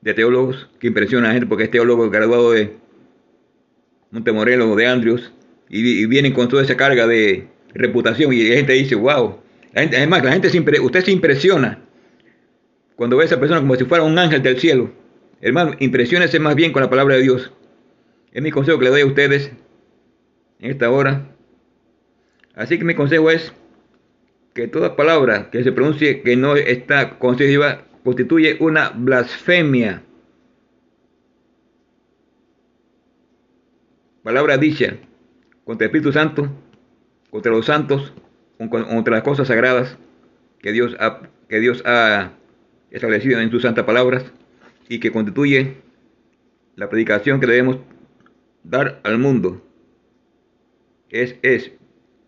de 0.00 0.14
teólogos 0.14 0.68
que 0.80 0.88
impresionan 0.88 1.26
a 1.26 1.28
la 1.28 1.34
gente 1.34 1.46
porque 1.46 1.64
es 1.64 1.70
teólogo 1.70 2.10
graduado 2.10 2.52
de 2.52 2.76
Montemorelos 4.10 4.68
o 4.68 4.76
de 4.76 4.86
Andrews 4.86 5.32
y, 5.68 6.06
vienen 6.06 6.32
con 6.32 6.48
toda 6.48 6.62
esa 6.62 6.76
carga 6.76 7.06
de 7.06 7.48
reputación 7.74 8.32
y 8.32 8.42
la 8.42 8.56
gente 8.56 8.72
dice, 8.74 8.94
wow. 8.94 9.38
además, 9.74 10.22
la 10.22 10.32
gente 10.32 10.80
usted 10.80 11.04
se 11.04 11.12
impresiona 11.12 11.78
cuando 12.96 13.16
ve 13.16 13.22
a 13.22 13.26
esa 13.26 13.40
persona 13.40 13.60
como 13.60 13.74
si 13.76 13.84
fuera 13.84 14.04
un 14.04 14.18
ángel 14.18 14.42
del 14.42 14.58
cielo. 14.58 14.90
Hermano, 15.40 15.74
impresionese 15.78 16.38
más 16.38 16.54
bien 16.54 16.72
con 16.72 16.82
la 16.82 16.90
palabra 16.90 17.14
de 17.14 17.22
Dios. 17.22 17.52
Es 18.32 18.42
mi 18.42 18.50
consejo 18.50 18.78
que 18.78 18.84
le 18.84 18.90
doy 18.90 19.00
a 19.00 19.06
ustedes 19.06 19.50
en 20.60 20.70
esta 20.70 20.90
hora. 20.90 21.34
Así 22.54 22.78
que 22.78 22.84
mi 22.84 22.94
consejo 22.94 23.30
es 23.30 23.52
que 24.54 24.68
toda 24.68 24.96
palabra 24.96 25.50
que 25.50 25.62
se 25.62 25.72
pronuncie 25.72 26.22
que 26.22 26.36
no 26.36 26.56
está 26.56 27.18
consecutiva 27.18 27.84
constituye 28.04 28.56
una 28.60 28.90
blasfemia. 28.90 30.02
Palabra 34.22 34.58
dicha 34.58 34.96
contra 35.64 35.86
el 35.86 35.88
Espíritu 35.88 36.12
Santo, 36.12 36.48
contra 37.30 37.52
los 37.52 37.66
santos, 37.66 38.12
contra 38.58 39.14
las 39.14 39.22
cosas 39.22 39.48
sagradas 39.48 39.96
que 40.60 40.72
Dios 40.72 40.96
ha, 41.00 41.22
que 41.48 41.60
Dios 41.60 41.82
ha 41.86 42.32
establecido 42.90 43.40
en 43.40 43.50
sus 43.50 43.62
santas 43.62 43.84
palabras 43.84 44.32
y 44.88 45.00
que 45.00 45.10
constituye 45.10 45.78
la 46.76 46.88
predicación 46.88 47.40
que 47.40 47.46
debemos 47.46 47.78
dar 48.62 49.00
al 49.02 49.18
mundo. 49.18 49.62
Es, 51.08 51.36
es 51.42 51.72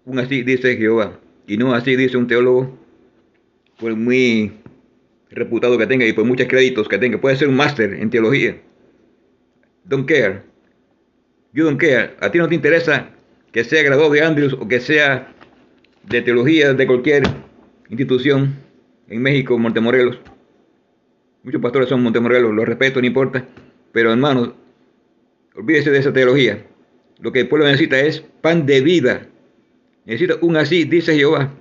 un 0.04 0.18
así 0.18 0.42
dice 0.42 0.76
Jehová 0.76 1.18
y 1.46 1.56
no 1.56 1.74
así 1.74 1.96
dice 1.96 2.16
un 2.16 2.26
teólogo 2.26 2.78
por 3.78 3.94
muy 3.96 4.52
reputado 5.30 5.76
que 5.76 5.86
tenga 5.86 6.06
y 6.06 6.12
por 6.12 6.24
muchos 6.24 6.46
créditos 6.46 6.88
que 6.88 6.98
tenga. 6.98 7.20
Puede 7.20 7.36
ser 7.36 7.48
un 7.48 7.56
máster 7.56 7.94
en 7.94 8.10
teología. 8.10 8.56
Don't 9.84 10.08
care. 10.08 10.42
You 11.52 11.64
don't 11.64 11.80
care. 11.80 12.14
A 12.20 12.30
ti 12.30 12.38
no 12.38 12.48
te 12.48 12.54
interesa 12.54 13.10
que 13.52 13.64
sea 13.64 13.82
graduado 13.82 14.12
de 14.12 14.22
Andrews 14.22 14.54
o 14.54 14.66
que 14.66 14.80
sea 14.80 15.32
de 16.08 16.22
teología 16.22 16.74
de 16.74 16.86
cualquier 16.86 17.22
institución 17.88 18.56
en 19.08 19.22
México, 19.22 19.58
Montemorelos. 19.58 20.18
Muchos 21.42 21.60
pastores 21.60 21.88
son 21.88 22.02
Montemorelos, 22.02 22.54
los 22.54 22.66
respeto, 22.66 23.00
no 23.00 23.06
importa. 23.06 23.46
Pero 23.92 24.10
hermanos, 24.10 24.54
olvídese 25.54 25.90
de 25.90 25.98
esa 25.98 26.12
teología. 26.12 26.64
Lo 27.20 27.32
que 27.32 27.40
el 27.40 27.48
pueblo 27.48 27.66
necesita 27.66 27.98
es 28.00 28.20
pan 28.40 28.66
de 28.66 28.80
vida. 28.80 29.28
Necesita 30.04 30.36
un 30.42 30.56
así, 30.56 30.84
dice 30.84 31.14
Jehová. 31.14 31.52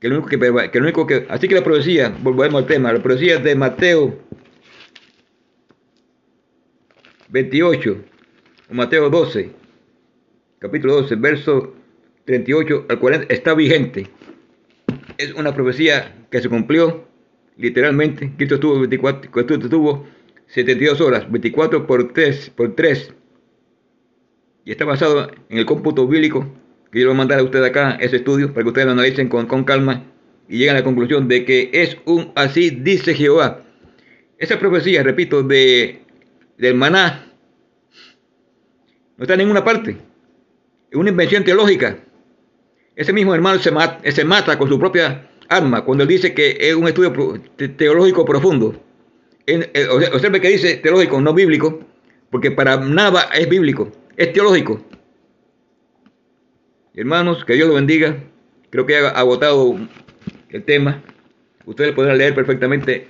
Que 0.00 0.08
lo 0.08 0.16
único 0.16 0.28
que, 0.28 0.38
que, 0.70 0.78
lo 0.78 0.84
único 0.84 1.06
que 1.06 1.26
así 1.28 1.48
que 1.48 1.54
la 1.54 1.64
profecía, 1.64 2.14
volvemos 2.22 2.62
al 2.62 2.66
tema, 2.66 2.92
la 2.92 3.02
profecía 3.02 3.38
de 3.38 3.54
Mateo 3.54 4.18
28, 7.28 8.04
o 8.70 8.74
Mateo 8.74 9.10
12, 9.10 9.50
capítulo 10.58 10.96
12, 11.02 11.16
verso 11.16 11.74
38 12.24 12.86
al 12.88 12.98
40, 12.98 13.34
está 13.34 13.54
vigente. 13.54 14.08
Es 15.18 15.32
una 15.32 15.54
profecía 15.54 16.26
que 16.30 16.40
se 16.40 16.48
cumplió 16.48 17.06
literalmente. 17.56 18.32
Cristo 18.36 18.56
estuvo 18.56 18.78
24, 18.78 19.30
Cristo 19.30 19.68
tuvo 19.68 20.06
72 20.46 21.00
horas, 21.00 21.30
24 21.30 21.86
por 21.86 22.12
3, 22.12 22.50
por 22.50 22.74
3. 22.74 23.14
Y 24.64 24.72
está 24.72 24.84
basado 24.84 25.30
en 25.48 25.58
el 25.58 25.66
cómputo 25.66 26.06
bíblico 26.06 26.46
que 27.04 27.14
mandar 27.14 27.38
a 27.38 27.42
ustedes 27.42 27.68
acá, 27.68 27.98
ese 28.00 28.16
estudio, 28.16 28.52
para 28.52 28.62
que 28.62 28.68
ustedes 28.68 28.86
lo 28.86 28.92
analicen 28.92 29.28
con, 29.28 29.46
con 29.46 29.64
calma 29.64 30.04
y 30.48 30.58
lleguen 30.58 30.76
a 30.76 30.78
la 30.78 30.84
conclusión 30.84 31.28
de 31.28 31.44
que 31.44 31.70
es 31.72 31.98
un 32.04 32.32
así 32.34 32.70
dice 32.70 33.14
Jehová. 33.14 33.62
Esa 34.38 34.58
profecía, 34.58 35.02
repito, 35.02 35.42
de, 35.42 36.02
del 36.58 36.74
maná, 36.74 37.32
no 39.16 39.24
está 39.24 39.34
en 39.34 39.40
ninguna 39.40 39.64
parte. 39.64 39.96
Es 40.90 40.96
una 40.96 41.10
invención 41.10 41.44
teológica. 41.44 41.98
Ese 42.94 43.12
mismo 43.12 43.34
hermano 43.34 43.60
se 43.60 43.72
se 44.12 44.24
mata 44.24 44.58
con 44.58 44.68
su 44.68 44.78
propia 44.78 45.30
arma 45.48 45.84
cuando 45.84 46.02
él 46.02 46.08
dice 46.08 46.34
que 46.34 46.56
es 46.60 46.74
un 46.74 46.88
estudio 46.88 47.12
teológico 47.76 48.24
profundo. 48.24 48.80
Eh, 49.46 49.88
observe 50.12 50.40
que 50.40 50.48
dice 50.48 50.76
teológico, 50.76 51.20
no 51.20 51.32
bíblico, 51.32 51.80
porque 52.30 52.50
para 52.50 52.78
nada 52.78 53.28
es 53.34 53.48
bíblico, 53.48 53.92
es 54.16 54.32
teológico. 54.32 54.82
Hermanos, 56.96 57.44
que 57.44 57.52
Dios 57.52 57.68
lo 57.68 57.74
bendiga. 57.74 58.16
Creo 58.70 58.86
que 58.86 58.96
ha 58.96 59.08
agotado 59.10 59.76
el 60.48 60.64
tema. 60.64 61.02
Ustedes 61.66 61.92
podrán 61.92 62.16
leer 62.16 62.34
perfectamente 62.34 63.06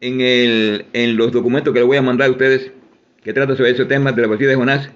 en, 0.00 0.20
el, 0.20 0.86
en 0.92 1.16
los 1.16 1.32
documentos 1.32 1.74
que 1.74 1.80
les 1.80 1.86
voy 1.86 1.96
a 1.96 2.02
mandar 2.02 2.28
a 2.28 2.30
ustedes 2.30 2.70
que 3.24 3.32
trata 3.32 3.56
sobre 3.56 3.70
ese 3.70 3.86
tema 3.86 4.12
de 4.12 4.22
la 4.22 4.28
partida 4.28 4.50
de 4.50 4.54
Jonás. 4.54 4.88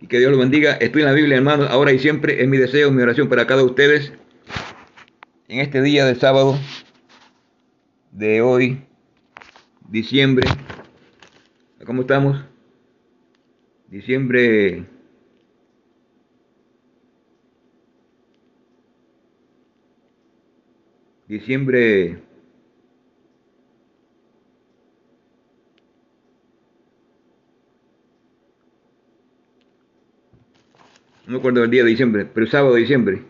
Y 0.00 0.08
que 0.08 0.18
Dios 0.18 0.32
lo 0.32 0.38
bendiga. 0.38 0.72
Estoy 0.72 1.02
en 1.02 1.08
la 1.08 1.14
Biblia, 1.14 1.36
hermanos, 1.36 1.70
ahora 1.70 1.92
y 1.92 2.00
siempre. 2.00 2.42
Es 2.42 2.48
mi 2.48 2.56
deseo, 2.56 2.90
mi 2.90 3.00
oración 3.00 3.28
para 3.28 3.46
cada 3.46 3.60
de 3.60 3.66
ustedes. 3.68 4.12
En 5.46 5.60
este 5.60 5.82
día 5.82 6.06
de 6.06 6.16
sábado 6.16 6.58
de 8.10 8.42
hoy, 8.42 8.82
diciembre. 9.88 10.48
¿Cómo 11.86 12.02
estamos? 12.02 12.44
Diciembre 13.86 14.84
diciembre 21.30 22.18
no 31.26 31.32
me 31.32 31.38
acuerdo 31.38 31.62
el 31.62 31.70
día 31.70 31.84
de 31.84 31.90
diciembre, 31.90 32.24
pero 32.26 32.46
sábado 32.48 32.74
de 32.74 32.80
diciembre. 32.80 33.22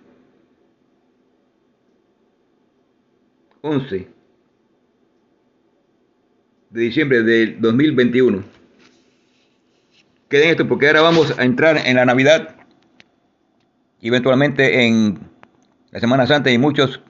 11 3.61 4.09
de 6.71 6.81
diciembre 6.81 7.23
del 7.23 7.61
2021. 7.61 8.43
Queden 10.31 10.49
esto 10.49 10.67
porque 10.67 10.87
ahora 10.87 11.03
vamos 11.03 11.39
a 11.39 11.45
entrar 11.45 11.87
en 11.87 11.97
la 11.97 12.07
Navidad 12.07 12.57
eventualmente 14.01 14.87
en 14.87 15.19
la 15.91 16.01
Semana 16.01 16.27
Santa 16.27 16.51
y 16.51 16.57
muchos 16.57 17.03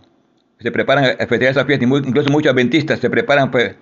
se 0.61 0.71
preparan 0.71 1.05
a 1.05 1.27
festejar 1.27 1.53
esa 1.53 1.65
fiesta, 1.65 1.85
incluso 1.85 2.31
muchos 2.31 2.53
adventistas 2.53 3.01
se 3.01 3.11
preparan 3.11 3.51
para 3.51 3.77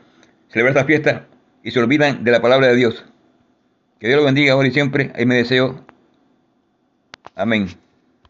celebrar 0.49 0.77
esta 0.77 0.85
fiesta 0.85 1.27
y 1.63 1.71
se 1.71 1.81
olvidan 1.81 2.25
de 2.25 2.31
la 2.31 2.41
palabra 2.41 2.69
de 2.69 2.77
Dios. 2.77 3.05
Que 3.99 4.07
Dios 4.07 4.21
lo 4.21 4.25
bendiga 4.25 4.53
ahora 4.53 4.69
y 4.69 4.71
siempre. 4.71 5.13
Ahí 5.17 5.27
me 5.27 5.35
deseo. 5.35 5.85
Amén. 7.35 7.69